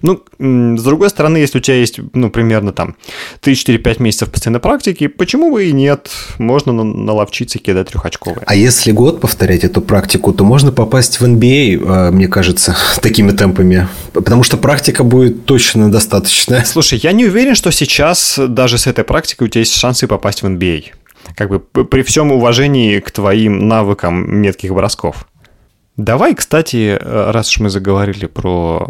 Ну, 0.00 0.22
с 0.38 0.82
другой 0.82 1.10
стороны, 1.10 1.36
если 1.36 1.58
у 1.58 1.60
тебя 1.60 1.76
есть, 1.76 2.00
ну, 2.14 2.30
примерно 2.30 2.72
там 2.72 2.96
3-4-5 3.42 4.02
месяцев 4.02 4.30
постоянной 4.30 4.60
практики, 4.60 5.08
почему 5.08 5.52
бы 5.52 5.66
и 5.66 5.72
нет? 5.72 6.10
Можно 6.38 6.72
наловчиться 6.72 7.58
кидать 7.58 7.90
трехочковые. 7.90 8.44
А 8.46 8.54
если 8.54 8.90
год 8.90 9.20
повторять 9.20 9.62
эту 9.62 9.82
практику, 9.82 10.32
то 10.32 10.42
можно 10.42 10.72
попасть 10.72 11.20
в 11.20 11.26
NBA, 11.26 11.84
а, 11.86 12.10
мне 12.12 12.28
кажется, 12.28 12.78
такими 13.02 13.32
темпами. 13.32 13.88
Потому 14.14 14.42
что 14.42 14.56
практика 14.56 15.04
будет 15.04 15.44
точно 15.44 15.92
достаточная. 15.92 16.64
Слушай, 16.64 16.98
я 17.02 17.12
не 17.12 17.26
уверен, 17.26 17.54
что 17.54 17.70
сейчас 17.70 18.40
даже 18.48 18.78
с 18.78 18.86
этой 18.86 19.04
практикой 19.04 19.44
у 19.44 19.48
тебя 19.48 19.60
есть 19.60 19.76
шансы 19.76 20.06
попасть 20.06 20.40
в 20.40 20.46
NBA 20.46 20.84
как 21.36 21.48
бы 21.48 21.60
при 21.60 22.02
всем 22.02 22.32
уважении 22.32 23.00
к 23.00 23.10
твоим 23.10 23.68
навыкам 23.68 24.40
метких 24.40 24.72
бросков. 24.72 25.26
Давай, 25.96 26.34
кстати, 26.34 26.98
раз 27.00 27.50
уж 27.50 27.60
мы 27.60 27.70
заговорили 27.70 28.26
про 28.26 28.88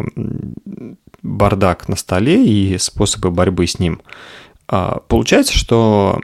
бардак 1.21 1.87
на 1.89 1.95
столе 1.95 2.45
и 2.45 2.77
способы 2.77 3.31
борьбы 3.31 3.67
с 3.67 3.79
ним, 3.79 4.01
а, 4.67 4.99
получается, 5.07 5.53
что 5.53 6.21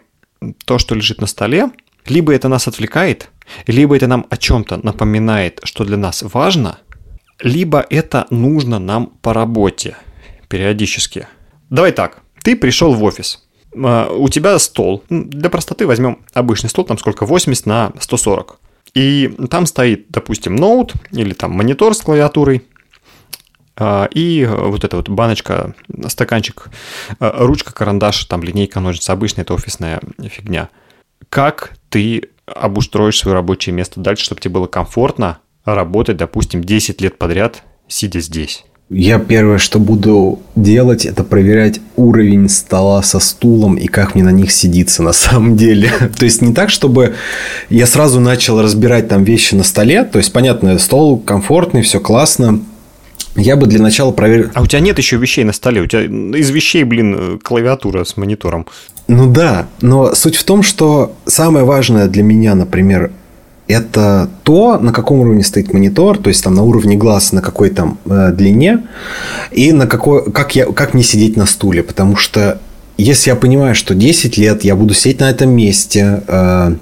то, 0.65 0.77
что 0.77 0.95
лежит 0.95 1.21
на 1.21 1.27
столе, 1.27 1.69
либо 2.07 2.33
это 2.33 2.47
нас 2.47 2.67
отвлекает, 2.67 3.29
либо 3.67 3.95
это 3.95 4.07
нам 4.07 4.25
о 4.29 4.37
чем-то 4.37 4.77
напоминает, 4.83 5.59
что 5.63 5.83
для 5.83 5.97
нас 5.97 6.23
важно, 6.23 6.79
либо 7.39 7.85
это 7.89 8.27
нужно 8.29 8.79
нам 8.79 9.07
по 9.21 9.33
работе 9.33 9.97
периодически. 10.47 11.27
Давай 11.69 11.91
так, 11.91 12.21
ты 12.43 12.55
пришел 12.55 12.93
в 12.93 13.03
офис, 13.03 13.47
у 13.73 14.29
тебя 14.29 14.59
стол. 14.59 15.03
Для 15.09 15.49
простоты 15.49 15.87
возьмем 15.87 16.19
обычный 16.33 16.69
стол, 16.69 16.85
там 16.85 16.97
сколько? 16.97 17.25
80 17.25 17.65
на 17.65 17.93
140. 17.99 18.59
И 18.93 19.33
там 19.49 19.65
стоит, 19.65 20.07
допустим, 20.09 20.55
ноут 20.55 20.93
или 21.11 21.33
там 21.33 21.51
монитор 21.51 21.95
с 21.95 22.01
клавиатурой, 22.01 22.63
а, 23.77 24.07
и 24.13 24.45
вот 24.45 24.83
эта 24.83 24.97
вот 24.97 25.09
баночка, 25.09 25.73
стаканчик, 26.07 26.69
а, 27.19 27.45
ручка, 27.45 27.73
карандаш, 27.73 28.25
там 28.25 28.43
линейка, 28.43 28.79
ножницы, 28.79 29.11
обычная 29.11 29.43
это 29.43 29.53
офисная 29.53 30.01
фигня. 30.21 30.69
Как 31.29 31.73
ты 31.89 32.29
обустроишь 32.45 33.17
свое 33.17 33.33
рабочее 33.35 33.73
место 33.73 33.99
дальше, 33.99 34.25
чтобы 34.25 34.41
тебе 34.41 34.53
было 34.53 34.67
комфортно 34.67 35.39
работать, 35.63 36.17
допустим, 36.17 36.63
10 36.63 37.01
лет 37.01 37.17
подряд, 37.17 37.63
сидя 37.87 38.19
здесь? 38.19 38.65
Я 38.93 39.19
первое, 39.19 39.57
что 39.57 39.79
буду 39.79 40.39
делать, 40.57 41.05
это 41.05 41.23
проверять 41.23 41.79
уровень 41.95 42.49
стола 42.49 43.01
со 43.03 43.21
стулом 43.21 43.75
и 43.75 43.87
как 43.87 44.15
мне 44.15 44.23
на 44.25 44.33
них 44.33 44.51
сидится 44.51 45.01
на 45.01 45.13
самом 45.13 45.55
деле. 45.55 45.89
то 46.19 46.25
есть 46.25 46.41
не 46.41 46.53
так, 46.53 46.69
чтобы 46.69 47.15
я 47.69 47.87
сразу 47.87 48.19
начал 48.19 48.61
разбирать 48.61 49.07
там 49.07 49.23
вещи 49.23 49.55
на 49.55 49.63
столе. 49.63 50.03
То 50.03 50.17
есть, 50.17 50.33
понятно, 50.33 50.77
стол 50.77 51.17
комфортный, 51.17 51.83
все 51.83 52.01
классно. 52.01 52.59
Я 53.37 53.55
бы 53.55 53.65
для 53.65 53.81
начала 53.81 54.11
проверил... 54.11 54.49
А 54.55 54.61
у 54.61 54.67
тебя 54.67 54.81
нет 54.81 54.97
еще 54.97 55.15
вещей 55.15 55.45
на 55.45 55.53
столе? 55.53 55.79
У 55.79 55.87
тебя 55.87 56.01
из 56.37 56.49
вещей, 56.49 56.83
блин, 56.83 57.39
клавиатура 57.41 58.03
с 58.03 58.17
монитором. 58.17 58.67
Ну 59.07 59.31
да, 59.31 59.69
но 59.79 60.13
суть 60.15 60.35
в 60.35 60.43
том, 60.43 60.63
что 60.63 61.15
самое 61.25 61.63
важное 61.63 62.09
для 62.09 62.23
меня, 62.23 62.55
например, 62.55 63.11
это 63.71 64.29
то, 64.43 64.77
на 64.77 64.93
каком 64.93 65.19
уровне 65.19 65.43
стоит 65.43 65.73
монитор, 65.73 66.17
то 66.17 66.29
есть 66.29 66.43
там 66.43 66.53
на 66.53 66.63
уровне 66.63 66.95
глаз, 66.95 67.31
на 67.31 67.41
какой 67.41 67.69
там 67.69 67.97
э, 68.05 68.31
длине, 68.31 68.83
и 69.51 69.71
на 69.71 69.87
какой, 69.87 70.31
как, 70.31 70.55
я, 70.55 70.65
как 70.65 70.93
мне 70.93 71.03
сидеть 71.03 71.37
на 71.37 71.45
стуле. 71.45 71.83
Потому 71.83 72.15
что 72.15 72.59
если 72.97 73.31
я 73.31 73.35
понимаю, 73.35 73.75
что 73.75 73.95
10 73.95 74.37
лет 74.37 74.63
я 74.63 74.75
буду 74.75 74.93
сидеть 74.93 75.19
на 75.19 75.29
этом 75.29 75.49
месте, 75.49 76.23
э, 76.27 76.75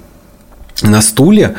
на 0.82 1.02
стуле, 1.02 1.54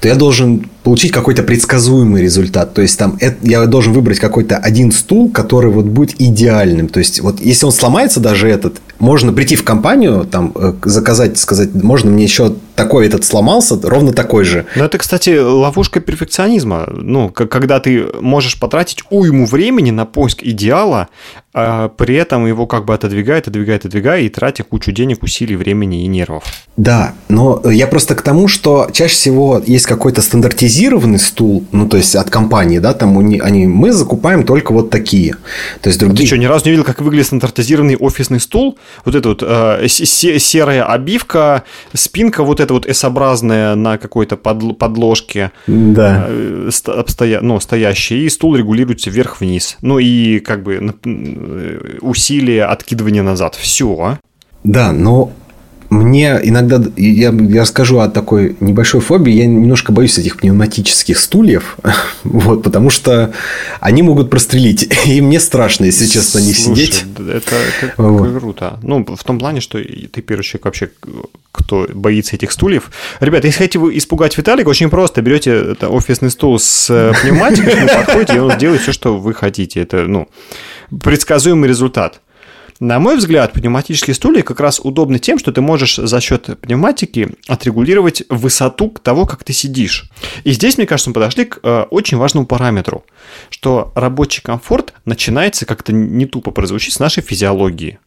то 0.00 0.08
я 0.08 0.14
должен 0.14 0.68
получить 0.82 1.12
какой-то 1.12 1.42
предсказуемый 1.42 2.22
результат. 2.22 2.74
То 2.74 2.82
есть 2.82 2.98
там 2.98 3.16
это, 3.20 3.36
я 3.46 3.66
должен 3.66 3.92
выбрать 3.92 4.18
какой-то 4.18 4.56
один 4.56 4.92
стул, 4.92 5.30
который 5.30 5.70
вот 5.70 5.86
будет 5.86 6.20
идеальным. 6.20 6.88
То 6.88 6.98
есть 6.98 7.20
вот 7.20 7.40
если 7.40 7.66
он 7.66 7.72
сломается 7.72 8.20
даже 8.20 8.48
этот, 8.48 8.80
можно 9.02 9.32
прийти 9.32 9.56
в 9.56 9.64
компанию, 9.64 10.24
там 10.30 10.52
э, 10.54 10.74
заказать, 10.84 11.36
сказать, 11.36 11.74
можно 11.74 12.08
мне 12.08 12.22
еще 12.22 12.54
такой 12.76 13.06
этот 13.08 13.24
сломался, 13.24 13.76
ровно 13.82 14.12
такой 14.12 14.44
же. 14.44 14.64
Но 14.76 14.84
это, 14.84 14.96
кстати, 14.96 15.36
ловушка 15.38 15.98
перфекционизма. 15.98 16.88
Ну, 16.88 17.28
когда 17.28 17.80
ты 17.80 18.06
можешь 18.20 18.58
потратить 18.60 19.02
уйму 19.10 19.46
времени 19.46 19.90
на 19.90 20.06
поиск 20.06 20.44
идеала, 20.44 21.08
а 21.54 21.88
при 21.88 22.14
этом 22.14 22.46
его 22.46 22.66
как 22.66 22.86
бы 22.86 22.94
отодвигает, 22.94 23.48
отодвигает, 23.48 23.80
отодвигает, 23.80 24.24
и 24.24 24.28
тратя 24.30 24.62
кучу 24.62 24.90
денег, 24.90 25.22
усилий, 25.22 25.56
времени 25.56 26.04
и 26.04 26.06
нервов. 26.06 26.44
Да, 26.78 27.12
но 27.28 27.60
я 27.70 27.86
просто 27.86 28.14
к 28.14 28.22
тому, 28.22 28.48
что 28.48 28.88
чаще 28.92 29.14
всего 29.14 29.62
есть 29.66 29.86
какой-то 29.86 30.22
стандартизированный 30.22 31.18
стул, 31.18 31.64
ну, 31.72 31.86
то 31.88 31.98
есть 31.98 32.16
от 32.16 32.30
компании, 32.30 32.78
да, 32.78 32.94
там 32.94 33.18
они, 33.18 33.38
они 33.38 33.66
мы 33.66 33.92
закупаем 33.92 34.44
только 34.44 34.72
вот 34.72 34.88
такие. 34.88 35.36
То 35.82 35.88
есть 35.88 35.98
другие... 35.98 36.20
А 36.20 36.22
ты 36.22 36.26
что, 36.26 36.38
ни 36.38 36.46
разу 36.46 36.64
не 36.64 36.70
видел, 36.70 36.84
как 36.84 37.02
выглядит 37.02 37.26
стандартизированный 37.26 37.96
офисный 37.96 38.40
стул? 38.40 38.78
Вот 39.04 39.14
это 39.14 39.28
вот 39.28 39.42
э, 39.42 39.86
серая 39.88 40.84
обивка, 40.84 41.64
спинка 41.92 42.42
вот 42.42 42.60
эта 42.60 42.74
вот 42.74 42.86
S-образная 42.86 43.74
на 43.74 43.98
какой-то 43.98 44.36
подложке, 44.36 45.52
да. 45.66 46.26
э, 46.28 46.70
стоя, 46.70 47.40
ну, 47.40 47.60
стоящая, 47.60 48.18
и 48.18 48.28
стул 48.28 48.56
регулируется 48.56 49.10
вверх-вниз. 49.10 49.78
Ну, 49.80 49.98
и 49.98 50.40
как 50.40 50.62
бы 50.62 50.80
Э, 51.04 51.98
усилие 52.00 52.64
откидывания 52.64 53.22
назад. 53.22 53.54
Все. 53.54 54.18
Да, 54.64 54.92
но 54.92 55.32
мне 55.92 56.40
иногда, 56.42 56.82
я, 56.96 57.30
я 57.30 57.60
расскажу 57.60 57.98
о 57.98 58.08
такой 58.08 58.56
небольшой 58.60 59.00
фобии, 59.00 59.32
я 59.32 59.46
немножко 59.46 59.92
боюсь 59.92 60.18
этих 60.18 60.38
пневматических 60.38 61.18
стульев, 61.18 61.76
вот, 62.24 62.62
потому 62.62 62.88
что 62.88 63.32
они 63.80 64.02
могут 64.02 64.30
прострелить, 64.30 64.90
и 65.06 65.20
мне 65.20 65.38
страшно, 65.38 65.84
если 65.84 66.06
честно, 66.06 66.38
не 66.38 66.54
сидеть. 66.54 67.04
Это, 67.18 67.56
это 67.82 67.94
вот. 67.98 68.38
круто. 68.38 68.78
Ну, 68.82 69.04
в 69.04 69.22
том 69.22 69.38
плане, 69.38 69.60
что 69.60 69.78
ты 69.78 70.22
первый 70.22 70.42
человек 70.42 70.64
вообще, 70.64 70.90
кто 71.52 71.86
боится 71.92 72.36
этих 72.36 72.52
стульев. 72.52 72.90
Ребята, 73.20 73.46
если 73.46 73.58
хотите 73.58 73.78
испугать 73.98 74.36
Виталика, 74.38 74.68
очень 74.68 74.88
просто. 74.88 75.20
Берете 75.20 75.72
это 75.72 75.90
офисный 75.90 76.30
стул 76.30 76.58
с 76.58 76.88
э, 76.88 77.12
пневматикой, 77.22 77.86
подходите, 77.86 78.36
и 78.36 78.38
он 78.38 78.52
сделает 78.52 78.80
все, 78.80 78.92
что 78.92 79.18
вы 79.18 79.34
хотите. 79.34 79.82
Это, 79.82 80.06
ну, 80.06 80.28
предсказуемый 80.90 81.68
результат. 81.68 82.20
На 82.82 82.98
мой 82.98 83.16
взгляд, 83.16 83.52
пневматические 83.52 84.12
стулья 84.12 84.42
как 84.42 84.58
раз 84.58 84.80
удобны 84.80 85.20
тем, 85.20 85.38
что 85.38 85.52
ты 85.52 85.60
можешь 85.60 85.94
за 85.94 86.20
счет 86.20 86.58
пневматики 86.60 87.28
отрегулировать 87.46 88.24
высоту 88.28 88.92
того, 89.00 89.24
как 89.24 89.44
ты 89.44 89.52
сидишь. 89.52 90.10
И 90.42 90.50
здесь, 90.50 90.78
мне 90.78 90.86
кажется, 90.88 91.10
мы 91.10 91.14
подошли 91.14 91.44
к 91.44 91.60
э, 91.62 91.82
очень 91.90 92.18
важному 92.18 92.44
параметру, 92.44 93.04
что 93.50 93.92
рабочий 93.94 94.42
комфорт 94.42 94.94
начинается 95.04 95.64
как-то 95.64 95.92
не 95.92 96.26
тупо 96.26 96.50
прозвучить 96.50 96.94
с 96.94 96.98
нашей 96.98 97.22
физиологии. 97.22 98.00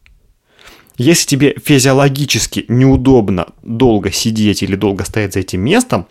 Если 0.98 1.26
тебе 1.26 1.56
физиологически 1.62 2.64
неудобно 2.68 3.48
долго 3.62 4.10
сидеть 4.10 4.62
или 4.62 4.76
долго 4.76 5.04
стоять 5.04 5.34
за 5.34 5.40
этим 5.40 5.60
местом, 5.60 6.06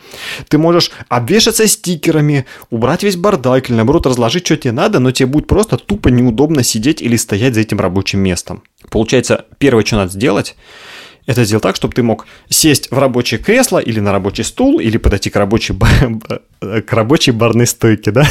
ты 0.48 0.58
можешь 0.58 0.92
обвешаться 1.10 1.68
стикерами, 1.68 2.46
убрать 2.70 3.04
весь 3.04 3.16
бардак 3.16 3.70
или 3.70 3.76
наоборот 3.76 4.06
разложить, 4.06 4.46
что 4.46 4.58
тебе 4.58 4.72
надо, 4.74 5.00
но 5.00 5.12
тебе 5.12 5.28
будет 5.28 5.48
просто 5.48 5.78
тупо 5.78 6.10
неудобно 6.10 6.64
сидеть 6.64 7.02
или 7.02 7.16
стоять 7.16 7.56
за 7.56 7.62
этим 7.62 7.80
рабочим 7.80 8.20
местом. 8.20 8.64
Получается, 8.92 9.46
первое, 9.58 9.84
что 9.84 9.96
надо 9.96 10.12
сделать, 10.12 10.56
это 11.26 11.44
сделать 11.44 11.64
так, 11.64 11.76
чтобы 11.76 11.94
ты 11.94 12.04
мог 12.04 12.28
сесть 12.50 12.92
в 12.92 12.98
рабочее 13.00 13.40
кресло 13.40 13.80
или 13.80 14.00
на 14.00 14.12
рабочий 14.12 14.44
стул, 14.44 14.80
или 14.80 14.98
подойти 14.98 15.30
к 15.30 15.36
рабочей, 15.36 15.74
к 16.60 16.94
рабочей 16.94 17.32
барной 17.32 17.66
стойке, 17.68 18.12
да? 18.12 18.28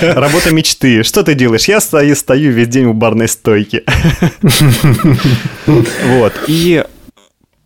Работа 0.00 0.54
мечты. 0.54 1.02
Что 1.02 1.22
ты 1.22 1.34
делаешь? 1.34 1.68
Я 1.68 1.80
стою, 1.80 2.14
стою 2.14 2.52
весь 2.52 2.68
день 2.68 2.86
у 2.86 2.92
барной 2.92 3.28
стойки. 3.28 3.82
Вот. 5.66 6.32
И 6.48 6.84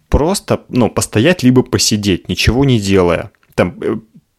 просто, 0.09 0.61
ну, 0.69 0.89
постоять 0.89 1.43
либо 1.43 1.63
посидеть, 1.63 2.29
ничего 2.29 2.65
не 2.65 2.79
делая. 2.79 3.33
Там, 3.55 3.77
э, 3.81 3.97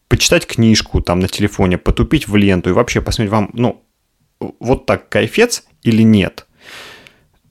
почитать 0.07 0.45
книжку 0.45 1.01
там 1.01 1.19
на 1.19 1.27
телефоне, 1.27 1.77
потупить 1.77 2.27
в 2.27 2.35
ленту 2.37 2.69
и 2.69 2.73
вообще 2.73 3.01
посмотреть 3.01 3.31
вам, 3.31 3.49
ну, 3.53 3.83
вот 4.59 4.85
так 4.85 5.09
кайфец 5.09 5.63
или 5.83 6.01
нет. 6.01 6.47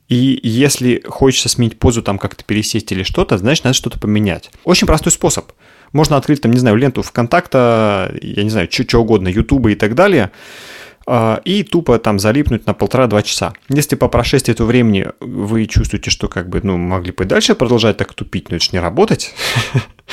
И 0.09 0.39
если 0.43 1.03
хочется 1.07 1.49
сменить 1.49 1.79
позу, 1.79 2.03
там 2.03 2.19
как-то 2.19 2.45
пересесть 2.45 2.93
или 2.93 3.03
что-то, 3.03 3.39
значит, 3.39 3.65
надо 3.65 3.75
что-то 3.75 3.99
поменять. 3.99 4.51
Очень 4.65 4.87
простой 4.87 5.11
способ. 5.11 5.53
Можно 5.93 6.17
открыть, 6.17 6.43
там, 6.43 6.53
не 6.53 6.59
знаю, 6.59 6.77
ленту 6.77 7.03
ВКонтакта, 7.03 8.15
я 8.21 8.43
не 8.43 8.51
знаю, 8.51 8.69
что 8.71 8.99
угодно, 8.99 9.29
Ютуба 9.29 9.71
и 9.71 9.75
так 9.75 9.95
далее, 9.95 10.31
а, 11.07 11.41
и 11.45 11.63
тупо 11.63 11.99
там 11.99 12.19
залипнуть 12.19 12.67
на 12.67 12.75
полтора-два 12.75 13.23
часа. 13.23 13.55
Если 13.69 13.97
по 13.97 14.09
прошествии 14.09 14.53
этого 14.53 14.67
времени 14.67 15.07
вы 15.21 15.67
чувствуете, 15.67 16.11
что 16.11 16.29
как 16.29 16.49
бы, 16.49 16.61
ну, 16.63 16.77
могли 16.77 17.13
бы 17.13 17.25
дальше 17.25 17.55
продолжать 17.55 17.97
так 17.97 18.13
тупить, 18.13 18.51
но 18.51 18.57
это 18.57 18.65
же 18.65 18.73
не 18.73 18.81
работать, 18.81 19.35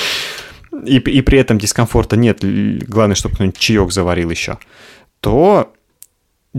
и, 0.86 0.98
и 0.98 1.22
при 1.22 1.40
этом 1.40 1.58
дискомфорта 1.58 2.16
нет, 2.16 2.40
главное, 2.88 3.16
чтобы 3.16 3.36
кто-нибудь 3.36 3.58
чаек 3.58 3.92
заварил 3.92 4.30
еще, 4.30 4.58
то 5.20 5.74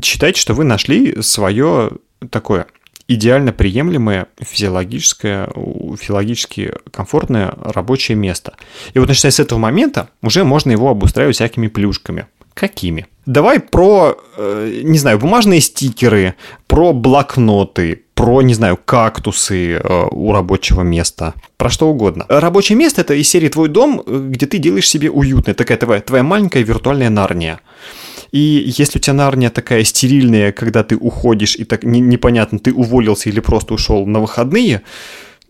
считайте, 0.03 0.41
что 0.41 0.55
вы 0.55 0.65
нашли 0.65 1.23
свое 1.23 1.93
такое 2.31 2.67
идеально 3.09 3.53
приемлемое 3.53 4.27
физиологическое, 4.41 5.49
физиологически 6.01 6.73
комфортное 6.91 7.55
рабочее 7.61 8.17
место. 8.17 8.55
И 8.95 8.99
вот 8.99 9.09
начиная 9.09 9.33
с 9.33 9.41
этого 9.41 9.59
момента 9.59 10.09
уже 10.23 10.45
можно 10.45 10.71
его 10.71 10.89
обустраивать 10.91 11.37
всякими 11.37 11.69
плюшками. 11.69 12.27
Какими? 12.55 13.07
Давай 13.25 13.61
про, 13.61 14.17
э, 14.37 14.81
не 14.83 14.99
знаю, 14.99 15.19
бумажные 15.19 15.61
стикеры, 15.61 16.35
про 16.67 16.93
блокноты, 16.93 18.03
про, 18.15 18.43
не 18.43 18.53
знаю, 18.53 18.79
кактусы 18.85 19.75
э, 19.75 20.07
у 20.11 20.33
рабочего 20.33 20.83
места, 20.83 21.35
про 21.57 21.71
что 21.71 21.89
угодно. 21.89 22.27
Рабочее 22.29 22.77
место 22.77 23.01
это 23.01 23.15
из 23.15 23.29
серии 23.29 23.49
твой 23.49 23.69
дом, 23.69 24.03
э, 24.05 24.27
где 24.29 24.47
ты 24.47 24.59
делаешь 24.59 24.89
себе 24.89 25.11
уютно, 25.11 25.55
такая 25.55 25.79
твоя, 25.79 26.01
твоя 26.01 26.23
маленькая 26.23 26.63
виртуальная 26.63 27.11
нарния. 27.11 27.61
И 28.33 28.73
если 28.79 28.99
у 28.99 29.01
тебя 29.01 29.15
нарния 29.15 29.51
такая 29.51 29.85
стерильная, 29.85 30.53
когда 30.53 30.83
ты 30.83 30.97
уходишь, 30.97 31.55
и 31.57 31.65
так 31.65 31.85
непонятно, 31.85 32.59
ты 32.59 32.73
уволился 32.73 33.29
или 33.29 33.41
просто 33.41 33.75
ушел 33.75 34.07
на 34.07 34.21
выходные, 34.21 34.83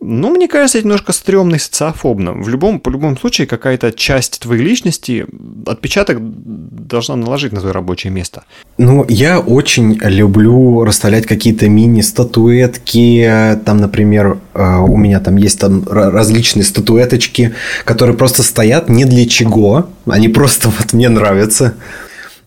ну, 0.05 0.31
мне 0.31 0.49
кажется, 0.49 0.79
это 0.79 0.89
немножко 0.89 1.13
стрёмно 1.13 1.55
и 1.55 1.59
социофобно. 1.59 2.33
В 2.33 2.49
любом, 2.49 2.81
по 2.81 2.91
любому 2.91 3.17
случае, 3.17 3.47
какая-то 3.47 3.93
часть 3.93 4.41
твоей 4.41 4.61
личности, 4.61 5.27
отпечаток 5.65 6.19
должна 6.21 7.15
наложить 7.15 7.53
на 7.53 7.61
твое 7.61 7.73
рабочее 7.73 8.13
место. 8.13 8.43
Ну, 8.79 9.07
я 9.09 9.39
очень 9.39 10.01
люблю 10.03 10.83
расставлять 10.83 11.27
какие-то 11.27 11.69
мини-статуэтки. 11.69 13.61
Там, 13.65 13.77
например, 13.77 14.39
э, 14.55 14.79
у 14.79 14.97
меня 14.97 15.21
там 15.21 15.37
есть 15.37 15.61
там 15.61 15.85
различные 15.89 16.65
статуэточки, 16.65 17.55
которые 17.85 18.17
просто 18.17 18.43
стоят 18.43 18.89
не 18.89 19.05
для 19.05 19.25
чего. 19.29 19.87
Они 20.07 20.29
просто 20.29 20.69
вот 20.69 20.93
мне 20.93 21.11
нравятся. 21.11 21.75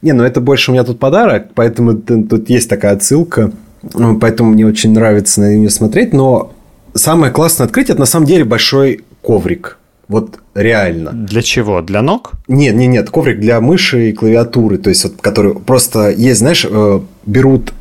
Не, 0.05 0.13
ну 0.13 0.23
это 0.23 0.39
больше 0.39 0.69
у 0.69 0.73
меня 0.75 0.83
тут 0.83 0.99
подарок, 0.99 1.47
поэтому 1.55 1.95
тут 1.95 2.47
есть 2.47 2.69
такая 2.69 2.93
отсылка. 2.93 3.51
Ну, 3.95 4.19
поэтому 4.19 4.51
мне 4.51 4.63
очень 4.63 4.93
нравится 4.93 5.41
на 5.41 5.55
нее 5.55 5.71
смотреть. 5.71 6.13
Но 6.13 6.53
самое 6.93 7.33
классное 7.33 7.65
открытие 7.65 7.93
это 7.93 8.01
на 8.01 8.05
самом 8.05 8.27
деле 8.27 8.43
большой 8.43 9.03
коврик. 9.23 9.79
Вот 10.07 10.37
реально. 10.53 11.11
Для 11.11 11.41
чего? 11.41 11.81
Для 11.81 12.03
ног? 12.03 12.33
Нет, 12.47 12.75
нет, 12.75 12.89
нет, 12.89 13.09
коврик 13.09 13.39
для 13.39 13.59
мыши 13.61 14.11
и 14.11 14.13
клавиатуры. 14.13 14.77
То 14.77 14.91
есть, 14.91 15.05
вот, 15.05 15.13
который 15.21 15.55
просто 15.55 16.11
есть, 16.11 16.37
знаешь, 16.37 16.67
э, 16.69 16.99
берут 17.25 17.73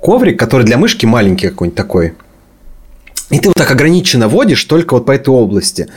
коврик, 0.00 0.38
который 0.38 0.64
для 0.64 0.78
мышки 0.78 1.06
маленький 1.06 1.48
какой-нибудь 1.48 1.76
такой. 1.76 2.14
И 3.30 3.40
ты 3.40 3.48
вот 3.48 3.56
так 3.56 3.68
ограниченно 3.68 4.28
водишь 4.28 4.62
только 4.62 4.94
вот 4.94 5.06
по 5.06 5.10
этой 5.10 5.30
области. 5.30 5.88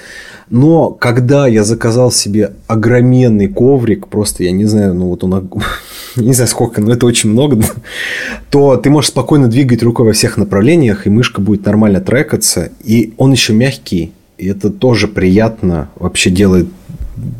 Но 0.51 0.89
когда 0.89 1.47
я 1.47 1.63
заказал 1.63 2.11
себе 2.11 2.51
огроменный 2.67 3.47
коврик, 3.47 4.07
просто 4.07 4.43
я 4.43 4.51
не 4.51 4.65
знаю, 4.65 4.93
ну 4.93 5.07
вот 5.07 5.23
он, 5.23 5.49
не 6.17 6.33
знаю 6.33 6.49
сколько, 6.49 6.81
но 6.81 6.91
это 6.91 7.05
очень 7.05 7.29
много, 7.31 7.63
то 8.51 8.75
ты 8.75 8.89
можешь 8.89 9.11
спокойно 9.11 9.47
двигать 9.47 9.81
рукой 9.81 10.07
во 10.07 10.11
всех 10.11 10.35
направлениях, 10.35 11.07
и 11.07 11.09
мышка 11.09 11.39
будет 11.39 11.65
нормально 11.65 12.01
трекаться, 12.01 12.69
и 12.83 13.13
он 13.17 13.31
еще 13.31 13.53
мягкий, 13.53 14.11
и 14.37 14.47
это 14.47 14.69
тоже 14.69 15.07
приятно, 15.07 15.89
вообще 15.95 16.29
делает 16.29 16.67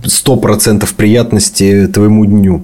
100% 0.04 0.88
приятности 0.96 1.88
твоему 1.88 2.26
дню. 2.26 2.64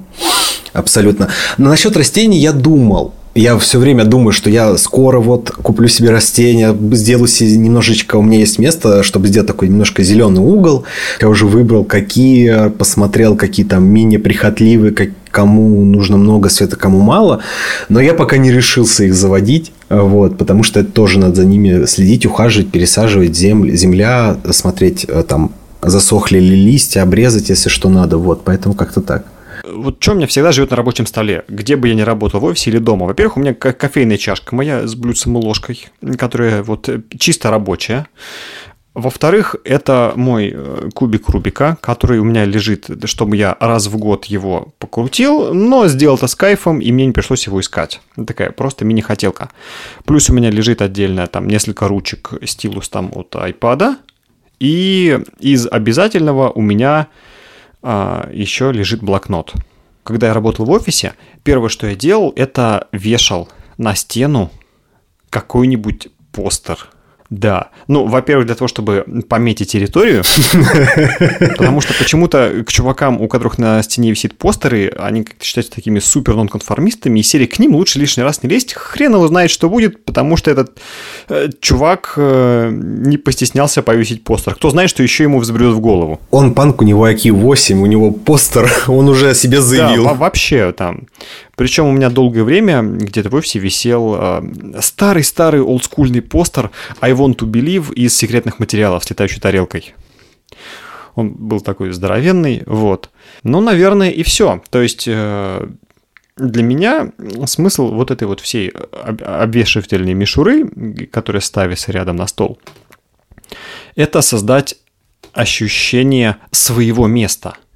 Абсолютно. 0.72 1.28
Но 1.58 1.70
насчет 1.70 1.98
растений 1.98 2.40
я 2.40 2.54
думал 2.54 3.14
я 3.38 3.58
все 3.58 3.80
время 3.80 4.04
думаю, 4.04 4.32
что 4.32 4.50
я 4.50 4.76
скоро 4.78 5.20
вот 5.20 5.52
куплю 5.52 5.88
себе 5.88 6.10
растения, 6.10 6.76
сделаю 6.92 7.28
себе 7.28 7.56
немножечко, 7.56 8.16
у 8.16 8.24
меня 8.24 8.40
есть 8.40 8.58
место, 8.58 9.04
чтобы 9.04 9.28
сделать 9.28 9.48
такой 9.48 9.70
немножко 9.70 10.04
зеленый 10.04 10.42
угол. 10.42 10.86
Я 11.22 11.30
уже 11.30 11.46
выбрал, 11.46 11.84
какие, 11.84 12.70
посмотрел, 12.70 13.36
какие 13.36 13.66
там 13.66 13.86
менее 13.86 14.20
прихотливые, 14.20 14.92
как, 14.92 15.10
кому 15.30 15.86
нужно 15.86 16.18
много 16.18 16.50
света, 16.50 16.76
кому 16.76 17.00
мало. 17.00 17.42
Но 17.90 18.02
я 18.02 18.14
пока 18.14 18.38
не 18.38 18.52
решился 18.52 19.04
их 19.04 19.14
заводить. 19.14 19.72
Вот, 19.90 20.38
потому 20.38 20.64
что 20.64 20.80
это 20.82 20.92
тоже 20.92 21.20
надо 21.20 21.36
за 21.36 21.46
ними 21.46 21.86
следить, 21.86 22.26
ухаживать, 22.26 22.72
пересаживать 22.72 23.38
землю, 23.38 23.76
земля, 23.76 24.36
смотреть 24.52 25.06
э, 25.08 25.24
там, 25.24 25.52
засохли 25.82 26.40
ли 26.40 26.56
листья, 26.56 27.04
обрезать, 27.04 27.50
если 27.50 27.70
что 27.70 27.88
надо. 27.88 28.18
Вот, 28.18 28.44
поэтому 28.44 28.74
как-то 28.74 29.02
так. 29.02 29.26
Вот 29.74 30.02
что 30.02 30.14
у 30.14 30.16
меня 30.16 30.28
всегда 30.28 30.52
живет 30.52 30.72
на 30.72 30.78
рабочем 30.78 31.06
столе, 31.06 31.44
где 31.48 31.76
бы 31.76 31.88
я 31.88 31.94
ни 31.94 32.02
работал, 32.02 32.40
в 32.40 32.46
офисе 32.46 32.70
или 32.70 32.78
дома. 32.78 33.06
Во-первых, 33.06 33.38
у 33.38 33.40
меня 33.40 33.54
кофейная 33.54 34.18
чашка 34.18 34.56
моя 34.56 34.88
с 34.88 34.96
блюдцем 34.96 35.38
и 35.38 35.42
ложкой, 35.42 35.88
которая 36.18 36.64
вот 36.64 36.90
э, 36.90 37.02
чисто 37.20 37.52
рабочая. 37.52 38.08
Во-вторых, 38.98 39.56
это 39.64 40.14
мой 40.16 40.52
э, 40.56 40.90
кубик 40.92 41.30
Рубика, 41.30 41.78
который 41.82 42.18
у 42.18 42.24
меня 42.24 42.46
лежит, 42.46 42.90
чтобы 43.06 43.38
я 43.38 43.56
раз 43.60 43.86
в 43.86 43.98
год 43.98 44.26
его 44.26 44.74
покрутил, 44.80 45.54
но 45.54 45.88
сделал 45.88 46.18
это 46.18 46.26
с 46.26 46.34
кайфом, 46.34 46.80
и 46.80 46.92
мне 46.92 47.06
не 47.06 47.12
пришлось 47.12 47.46
его 47.46 47.60
искать. 47.60 48.02
Такая 48.26 48.50
просто 48.50 48.86
мини-хотелка. 48.86 49.52
Плюс 50.06 50.32
у 50.32 50.34
меня 50.34 50.50
лежит 50.50 50.82
отдельно 50.82 51.28
там 51.28 51.48
несколько 51.48 51.88
ручек, 51.88 52.34
стилус 52.44 52.90
там 52.90 53.12
от 53.14 53.36
iPad. 53.36 53.98
И 54.60 55.20
из 55.40 55.68
обязательного 55.68 56.50
у 56.50 56.62
меня 56.62 57.08
еще 58.32 58.72
лежит 58.72 59.02
блокнот. 59.02 59.54
Когда 60.04 60.28
я 60.28 60.34
работал 60.34 60.66
в 60.66 60.72
офисе, 60.72 61.14
первое, 61.44 61.70
что 61.70 61.88
я 61.88 61.96
делал, 61.96 62.34
это 62.36 62.88
вешал 62.92 63.50
на 63.78 63.96
стену 63.96 64.52
какой-нибудь 65.30 66.10
постер– 66.32 66.90
да. 67.30 67.72
Ну, 67.88 68.06
во-первых, 68.06 68.46
для 68.48 68.56
того, 68.56 68.70
чтобы 68.70 69.06
пометить 69.28 69.72
территорию, 69.72 70.24
потому 71.58 71.82
что 71.82 71.94
почему-то 71.94 72.64
к 72.66 72.72
чувакам, 72.72 73.22
у 73.22 73.28
которых 73.28 73.58
на 73.58 73.84
стене 73.84 74.12
висит 74.12 74.38
постеры, 74.38 74.94
они 74.98 75.24
как-то 75.24 75.44
считаются 75.44 75.74
такими 75.74 76.00
супер 76.00 76.36
нонконформистами, 76.36 77.20
и 77.20 77.24
серии 77.24 77.46
к 77.46 77.60
ним 77.60 77.76
лучше 77.76 78.00
лишний 78.00 78.24
раз 78.24 78.44
не 78.44 78.50
лезть, 78.50 78.74
хрен 78.74 79.14
его 79.14 79.28
знает, 79.28 79.52
что 79.52 79.70
будет, 79.70 80.06
потому 80.06 80.38
что 80.38 80.52
этот 80.52 80.80
э, 81.28 81.50
чувак 81.60 82.14
э, 82.16 82.70
не 82.72 83.18
постеснялся 83.18 83.82
повесить 83.82 84.24
постер. 84.24 84.56
Кто 84.56 84.70
знает, 84.70 84.90
что 84.90 85.04
еще 85.04 85.24
ему 85.24 85.40
взбредет 85.40 85.74
в 85.74 85.82
голову. 85.82 86.22
Он 86.32 86.54
панк, 86.54 86.82
у 86.82 86.86
него 86.86 87.10
IQ 87.10 87.32
8, 87.32 87.82
у 87.82 87.86
него 87.88 88.12
постер, 88.12 88.72
он 88.88 89.10
уже 89.10 89.32
о 89.32 89.34
себе 89.34 89.62
заявил. 89.62 90.06
Да, 90.06 90.14
вообще 90.14 90.72
там. 90.72 91.08
Причем 91.58 91.88
у 91.88 91.92
меня 91.92 92.12
долгое 92.12 92.44
время 92.44 92.84
где-то 92.84 93.30
в 93.30 93.36
офисе 93.36 93.58
висел 93.58 94.16
э, 94.16 94.42
старый-старый 94.80 95.60
олдскульный 95.60 96.22
постер 96.22 96.70
I 97.02 97.14
want 97.14 97.38
to 97.38 97.50
believe 97.50 97.92
из 97.96 98.16
секретных 98.16 98.60
материалов 98.60 99.04
с 99.04 99.10
летающей 99.10 99.42
тарелкой. 99.42 99.96
Он 101.16 101.32
был 101.32 101.60
такой 101.62 101.92
здоровенный, 101.94 102.62
вот. 102.68 103.10
Ну, 103.42 103.60
наверное, 103.60 104.12
и 104.12 104.22
все. 104.22 104.62
То 104.70 104.84
есть 104.84 105.06
э, 105.08 105.68
для 106.38 106.62
меня 106.62 107.12
смысл 107.48 107.92
вот 107.92 108.12
этой 108.12 108.28
вот 108.28 108.40
всей 108.40 108.70
обвешивательной 108.70 110.14
мишуры, 110.14 111.08
которая 111.12 111.42
ставится 111.42 111.92
рядом 111.92 112.18
на 112.18 112.28
стол, 112.28 112.60
это 113.96 114.22
создать 114.22 114.76
ощущение 115.34 116.38
своего 116.52 117.08
места– 117.08 117.56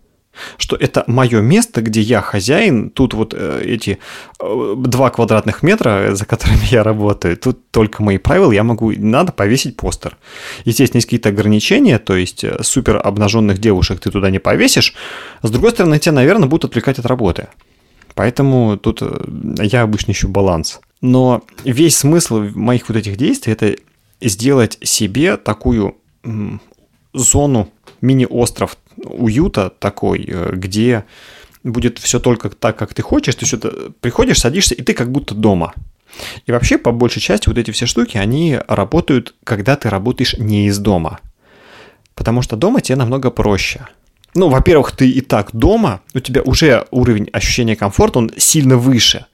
что 0.57 0.75
это 0.75 1.03
мое 1.07 1.41
место, 1.41 1.81
где 1.81 2.01
я 2.01 2.21
хозяин, 2.21 2.89
тут 2.89 3.13
вот 3.13 3.33
э, 3.37 3.63
эти 3.65 3.99
э, 4.39 4.75
два 4.77 5.09
квадратных 5.09 5.63
метра, 5.63 6.15
за 6.15 6.25
которыми 6.25 6.65
я 6.71 6.83
работаю, 6.83 7.37
тут 7.37 7.69
только 7.71 8.03
мои 8.03 8.17
правила, 8.17 8.51
я 8.51 8.63
могу, 8.63 8.91
надо 8.91 9.31
повесить 9.31 9.77
постер. 9.77 10.17
Естественно, 10.65 10.97
есть 10.97 11.07
какие-то 11.07 11.29
ограничения, 11.29 11.99
то 11.99 12.15
есть 12.15 12.43
э, 12.43 12.57
супер 12.61 13.01
обнаженных 13.03 13.59
девушек 13.59 13.99
ты 13.99 14.11
туда 14.11 14.29
не 14.29 14.39
повесишь, 14.39 14.93
с 15.41 15.49
другой 15.49 15.71
стороны, 15.71 15.99
тебя, 15.99 16.13
наверное, 16.13 16.47
будут 16.47 16.71
отвлекать 16.71 16.99
от 16.99 17.05
работы. 17.05 17.47
Поэтому 18.15 18.77
тут 18.77 19.01
я 19.61 19.83
обычно 19.83 20.11
ищу 20.11 20.27
баланс. 20.27 20.81
Но 20.99 21.43
весь 21.63 21.97
смысл 21.97 22.41
моих 22.55 22.89
вот 22.89 22.97
этих 22.97 23.15
действий– 23.15 23.53
это 23.53 23.75
сделать 24.19 24.77
себе 24.83 25.37
такую 25.37 25.95
зону, 27.13 27.69
мини-остров 28.01 28.77
уюта 28.97 29.69
такой, 29.69 30.25
э, 30.27 30.51
где 30.53 31.05
будет 31.63 31.99
все 31.99 32.19
только 32.19 32.49
так, 32.49 32.77
как 32.77 32.93
ты 32.93 33.01
хочешь, 33.01 33.35
ты 33.35 33.45
что-то 33.45 33.91
приходишь, 34.01 34.39
садишься, 34.39 34.75
и 34.75 34.81
ты 34.81 34.93
как 34.93 35.11
будто 35.11 35.35
дома. 35.35 35.73
И 36.45 36.51
вообще, 36.51 36.77
по 36.77 36.91
большей 36.91 37.21
части, 37.21 37.47
вот 37.47 37.57
эти 37.57 37.71
все 37.71 37.85
штуки, 37.85 38.17
они 38.17 38.59
работают, 38.67 39.35
когда 39.43 39.75
ты 39.75 39.89
работаешь 39.89 40.35
не 40.37 40.67
из 40.67 40.77
дома. 40.77 41.19
Потому 42.15 42.41
что 42.41 42.55
дома 42.55 42.81
тебе 42.81 42.97
намного 42.97 43.31
проще. 43.31 43.87
Ну, 44.33 44.49
во-первых, 44.49 44.95
ты 44.95 45.09
и 45.09 45.21
так 45.21 45.49
дома, 45.53 46.01
у 46.13 46.19
тебя 46.19 46.41
уже 46.41 46.85
уровень 46.91 47.29
ощущения 47.31 47.75
комфорта, 47.75 48.19
он 48.19 48.31
сильно 48.37 48.77
выше 48.77 49.25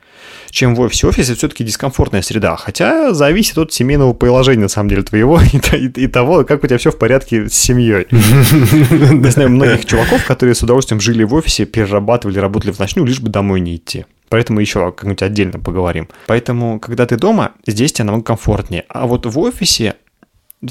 чем 0.58 0.76
в 0.76 0.82
офисе. 0.82 1.08
Офис 1.08 1.30
это 1.30 1.38
все-таки 1.38 1.63
дискомфортная 1.63 2.22
среда, 2.22 2.56
хотя 2.58 3.13
зависит 3.13 3.58
от 3.58 3.72
семейного 3.72 4.13
положения, 4.13 4.63
на 4.63 4.67
самом 4.70 4.89
деле, 4.89 5.04
твоего 5.04 5.39
и, 5.54 5.58
и, 5.78 6.04
и 6.04 6.08
того, 6.08 6.43
как 6.43 6.63
у 6.63 6.67
тебя 6.67 6.78
все 6.78 6.91
в 6.91 6.98
порядке 6.98 7.48
с 7.48 7.54
семьей. 7.54 8.08
Я 8.12 9.32
знаю 9.32 9.50
многих 9.50 9.86
чуваков, 9.86 10.26
которые 10.26 10.56
с 10.56 10.63
удовольствием 10.63 11.00
жили 11.00 11.24
в 11.24 11.34
офисе, 11.34 11.65
перерабатывали, 11.65 12.39
работали 12.39 12.72
в 12.72 12.80
ночную, 12.80 13.08
лишь 13.08 13.20
бы 13.20 13.30
домой 13.30 13.60
не 13.60 13.76
идти. 13.76 14.06
Поэтому 14.30 14.60
еще 14.60 14.91
как-нибудь 14.91 15.22
отдельно 15.22 15.60
поговорим. 15.60 16.10
Поэтому, 16.26 16.80
когда 16.80 17.06
ты 17.06 17.15
дома, 17.15 17.54
здесь 17.65 17.93
тебе 17.93 18.06
намного 18.06 18.26
комфортнее. 18.26 18.84
А 18.89 19.06
вот 19.06 19.26
в 19.26 19.39
офисе 19.39 19.96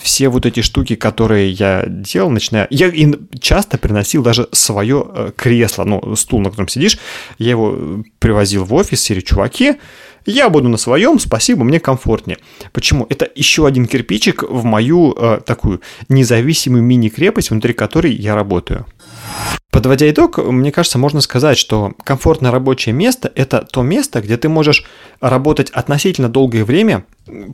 все 0.03 0.29
вот 0.29 0.47
эти 0.47 0.61
штуки, 0.61 0.97
которые 0.97 1.51
я 1.51 1.85
делал, 1.87 2.31
начиная... 2.31 2.67
Я 2.71 2.93
часто 3.41 3.79
приносил 3.79 4.23
даже 4.23 4.49
свое 4.53 5.07
э, 5.09 5.33
кресло, 5.37 5.85
ну, 5.85 6.17
стул, 6.17 6.41
на 6.41 6.51
котором 6.51 6.69
сидишь, 6.69 6.99
я 7.39 7.51
его 7.51 8.03
привозил 8.19 8.65
в 8.65 8.75
офис, 8.75 9.01
серии 9.01 9.21
чуваки, 9.21 9.77
я 10.27 10.49
буду 10.49 10.69
на 10.69 10.77
своем, 10.77 11.21
спасибо, 11.21 11.63
мне 11.63 11.79
комфортнее. 11.79 12.39
Почему? 12.73 13.07
Это 13.09 13.31
еще 13.37 13.65
один 13.65 13.87
кирпичик 13.87 14.43
в 14.43 14.65
мою 14.65 15.15
э, 15.17 15.41
такую 15.47 15.83
независимую 16.09 16.83
мини-крепость, 16.83 17.51
внутри 17.51 17.73
которой 17.73 18.13
я 18.13 18.35
работаю. 18.35 18.87
Подводя 19.77 20.09
итог, 20.09 20.39
мне 20.39 20.73
кажется, 20.73 20.97
можно 20.97 21.21
сказать, 21.21 21.59
что 21.59 21.93
комфортное 22.03 22.51
рабочее 22.51 22.95
место– 22.95 23.31
это 23.35 23.61
то 23.61 23.83
место, 23.83 24.23
где 24.23 24.39
ты 24.39 24.49
можешь 24.49 24.87
работать 25.21 25.69
относительно 25.69 26.31
долгое 26.31 26.65
время 26.65 27.05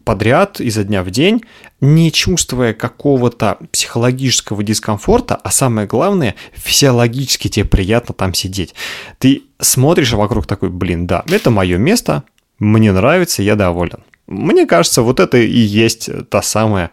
подряд, 0.04 0.60
изо 0.60 0.84
дня 0.84 1.02
в 1.02 1.10
день, 1.10 1.42
не 1.80 2.12
чувствуя 2.12 2.74
какого-то 2.74 3.58
психологического 3.72 4.62
дискомфорта, 4.62 5.34
а 5.34 5.50
самое 5.50 5.88
главное, 5.88 6.36
физиологически 6.52 7.48
тебе 7.48 7.64
приятно 7.64 8.14
там 8.14 8.34
сидеть. 8.34 8.72
Ты 9.18 9.42
смотришь 9.58 10.12
вокруг 10.12 10.46
такой, 10.46 10.70
блин, 10.70 11.08
да, 11.08 11.24
это 11.26 11.50
мое 11.50 11.76
место, 11.76 12.22
мне 12.60 12.92
нравится, 12.92 13.42
я 13.42 13.56
доволен. 13.56 14.04
Мне 14.28 14.66
кажется, 14.66 15.02
вот 15.02 15.18
это 15.18 15.38
и 15.38 15.58
есть 15.58 16.08
та 16.28 16.40
самая 16.40 16.92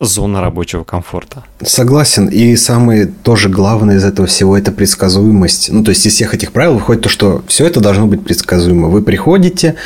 зона 0.00 0.40
рабочего 0.40 0.82
комфорта. 0.82 1.44
Согласен. 1.62 2.28
И 2.28 2.56
самое 2.56 3.06
тоже 3.06 3.48
главное 3.48 3.96
из 3.96 4.04
этого 4.04 4.26
всего– 4.26 4.56
это 4.58 4.72
предсказуемость. 4.72 5.70
Ну, 5.70 5.84
то 5.84 5.90
есть, 5.90 6.06
из 6.06 6.14
всех 6.14 6.34
этих 6.34 6.52
правил 6.52 6.74
выходит 6.74 7.02
то, 7.02 7.08
что 7.08 7.44
все 7.46 7.66
это 7.66 7.80
должно 7.80 8.06
быть 8.06 8.24
предсказуемо. 8.24 8.88
Вы 8.88 9.02
приходите, 9.02 9.76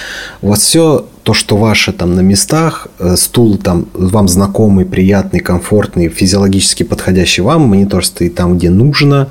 у 0.41 0.51
вас 0.51 0.61
все 0.61 1.07
то, 1.25 1.33
что 1.33 1.57
ваше 1.57 1.93
там 1.93 2.15
на 2.15 2.21
местах, 2.21 2.87
э, 2.99 3.17
стул 3.17 3.57
там 3.57 3.87
вам 3.95 4.29
знакомый, 4.29 4.85
приятный, 4.85 5.41
комфортный, 5.41 6.11
физиологически 6.11 6.83
подходящий 6.83 7.41
вам, 7.43 7.63
монитор 7.63 8.05
стоит 8.05 8.35
там, 8.35 8.59
где 8.59 8.69
нужно, 8.69 9.29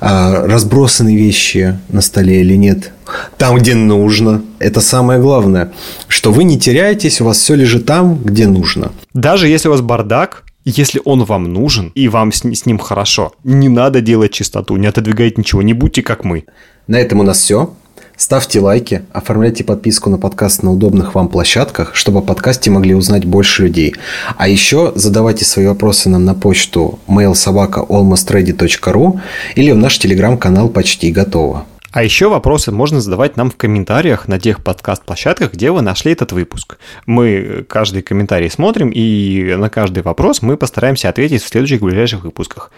а, 0.00 0.46
разбросаны 0.46 1.16
вещи 1.16 1.76
на 1.88 2.02
столе 2.02 2.40
или 2.40 2.56
нет, 2.56 2.92
там, 3.36 3.56
где 3.56 3.74
нужно. 3.74 4.42
Это 4.60 4.80
самое 4.80 5.20
главное, 5.20 5.72
что 6.06 6.32
вы 6.32 6.44
не 6.44 6.56
теряетесь, 6.56 7.20
у 7.20 7.24
вас 7.24 7.38
все 7.38 7.56
лежит 7.56 7.84
там, 7.84 8.22
где 8.22 8.46
нужно. 8.46 8.92
Даже 9.12 9.48
если 9.48 9.68
у 9.68 9.72
вас 9.72 9.80
бардак, 9.80 10.44
если 10.64 11.02
он 11.04 11.24
вам 11.24 11.52
нужен 11.52 11.90
и 11.96 12.08
вам 12.08 12.30
с, 12.30 12.44
с 12.44 12.64
ним 12.64 12.78
хорошо, 12.78 13.32
не 13.42 13.68
надо 13.68 14.00
делать 14.00 14.32
чистоту, 14.32 14.76
не 14.76 14.86
отодвигать 14.86 15.36
ничего, 15.36 15.62
не 15.62 15.74
будьте 15.74 16.02
как 16.02 16.24
мы. 16.24 16.44
На 16.86 17.00
этом 17.00 17.18
у 17.18 17.22
нас 17.24 17.38
все. 17.38 17.74
Ставьте 18.16 18.60
лайки, 18.60 19.02
оформляйте 19.12 19.64
подписку 19.64 20.08
на 20.08 20.18
подкаст 20.18 20.62
на 20.62 20.72
удобных 20.72 21.16
вам 21.16 21.28
площадках, 21.28 21.96
чтобы 21.96 22.20
о 22.20 22.22
подкасте 22.22 22.70
могли 22.70 22.94
узнать 22.94 23.24
больше 23.24 23.64
людей. 23.64 23.96
А 24.36 24.46
еще 24.48 24.92
задавайте 24.94 25.44
свои 25.44 25.66
вопросы 25.66 26.08
нам 26.08 26.24
на 26.24 26.34
почту 26.34 27.00
mailsobaka.almostready.ru 27.08 29.20
или 29.56 29.72
в 29.72 29.76
наш 29.76 29.98
телеграм-канал 29.98 30.68
«Почти 30.68 31.10
готово». 31.10 31.66
А 31.90 32.02
еще 32.02 32.28
вопросы 32.28 32.72
можно 32.72 33.00
задавать 33.00 33.36
нам 33.36 33.50
в 33.50 33.56
комментариях 33.56 34.26
на 34.26 34.40
тех 34.40 34.64
подкаст-площадках, 34.64 35.52
где 35.52 35.70
вы 35.70 35.80
нашли 35.80 36.10
этот 36.10 36.32
выпуск. 36.32 36.78
Мы 37.06 37.64
каждый 37.68 38.02
комментарий 38.02 38.50
смотрим, 38.50 38.90
и 38.90 39.54
на 39.56 39.70
каждый 39.70 40.02
вопрос 40.02 40.42
мы 40.42 40.56
постараемся 40.56 41.08
ответить 41.08 41.44
в 41.44 41.48
следующих 41.48 41.82
ближайших 41.82 42.24
выпусках. 42.24 42.72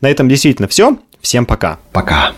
На 0.00 0.08
этом 0.08 0.28
действительно 0.28 0.66
все. 0.66 0.98
Всем 1.20 1.46
пока. 1.46 1.78
Пока. 1.92 2.32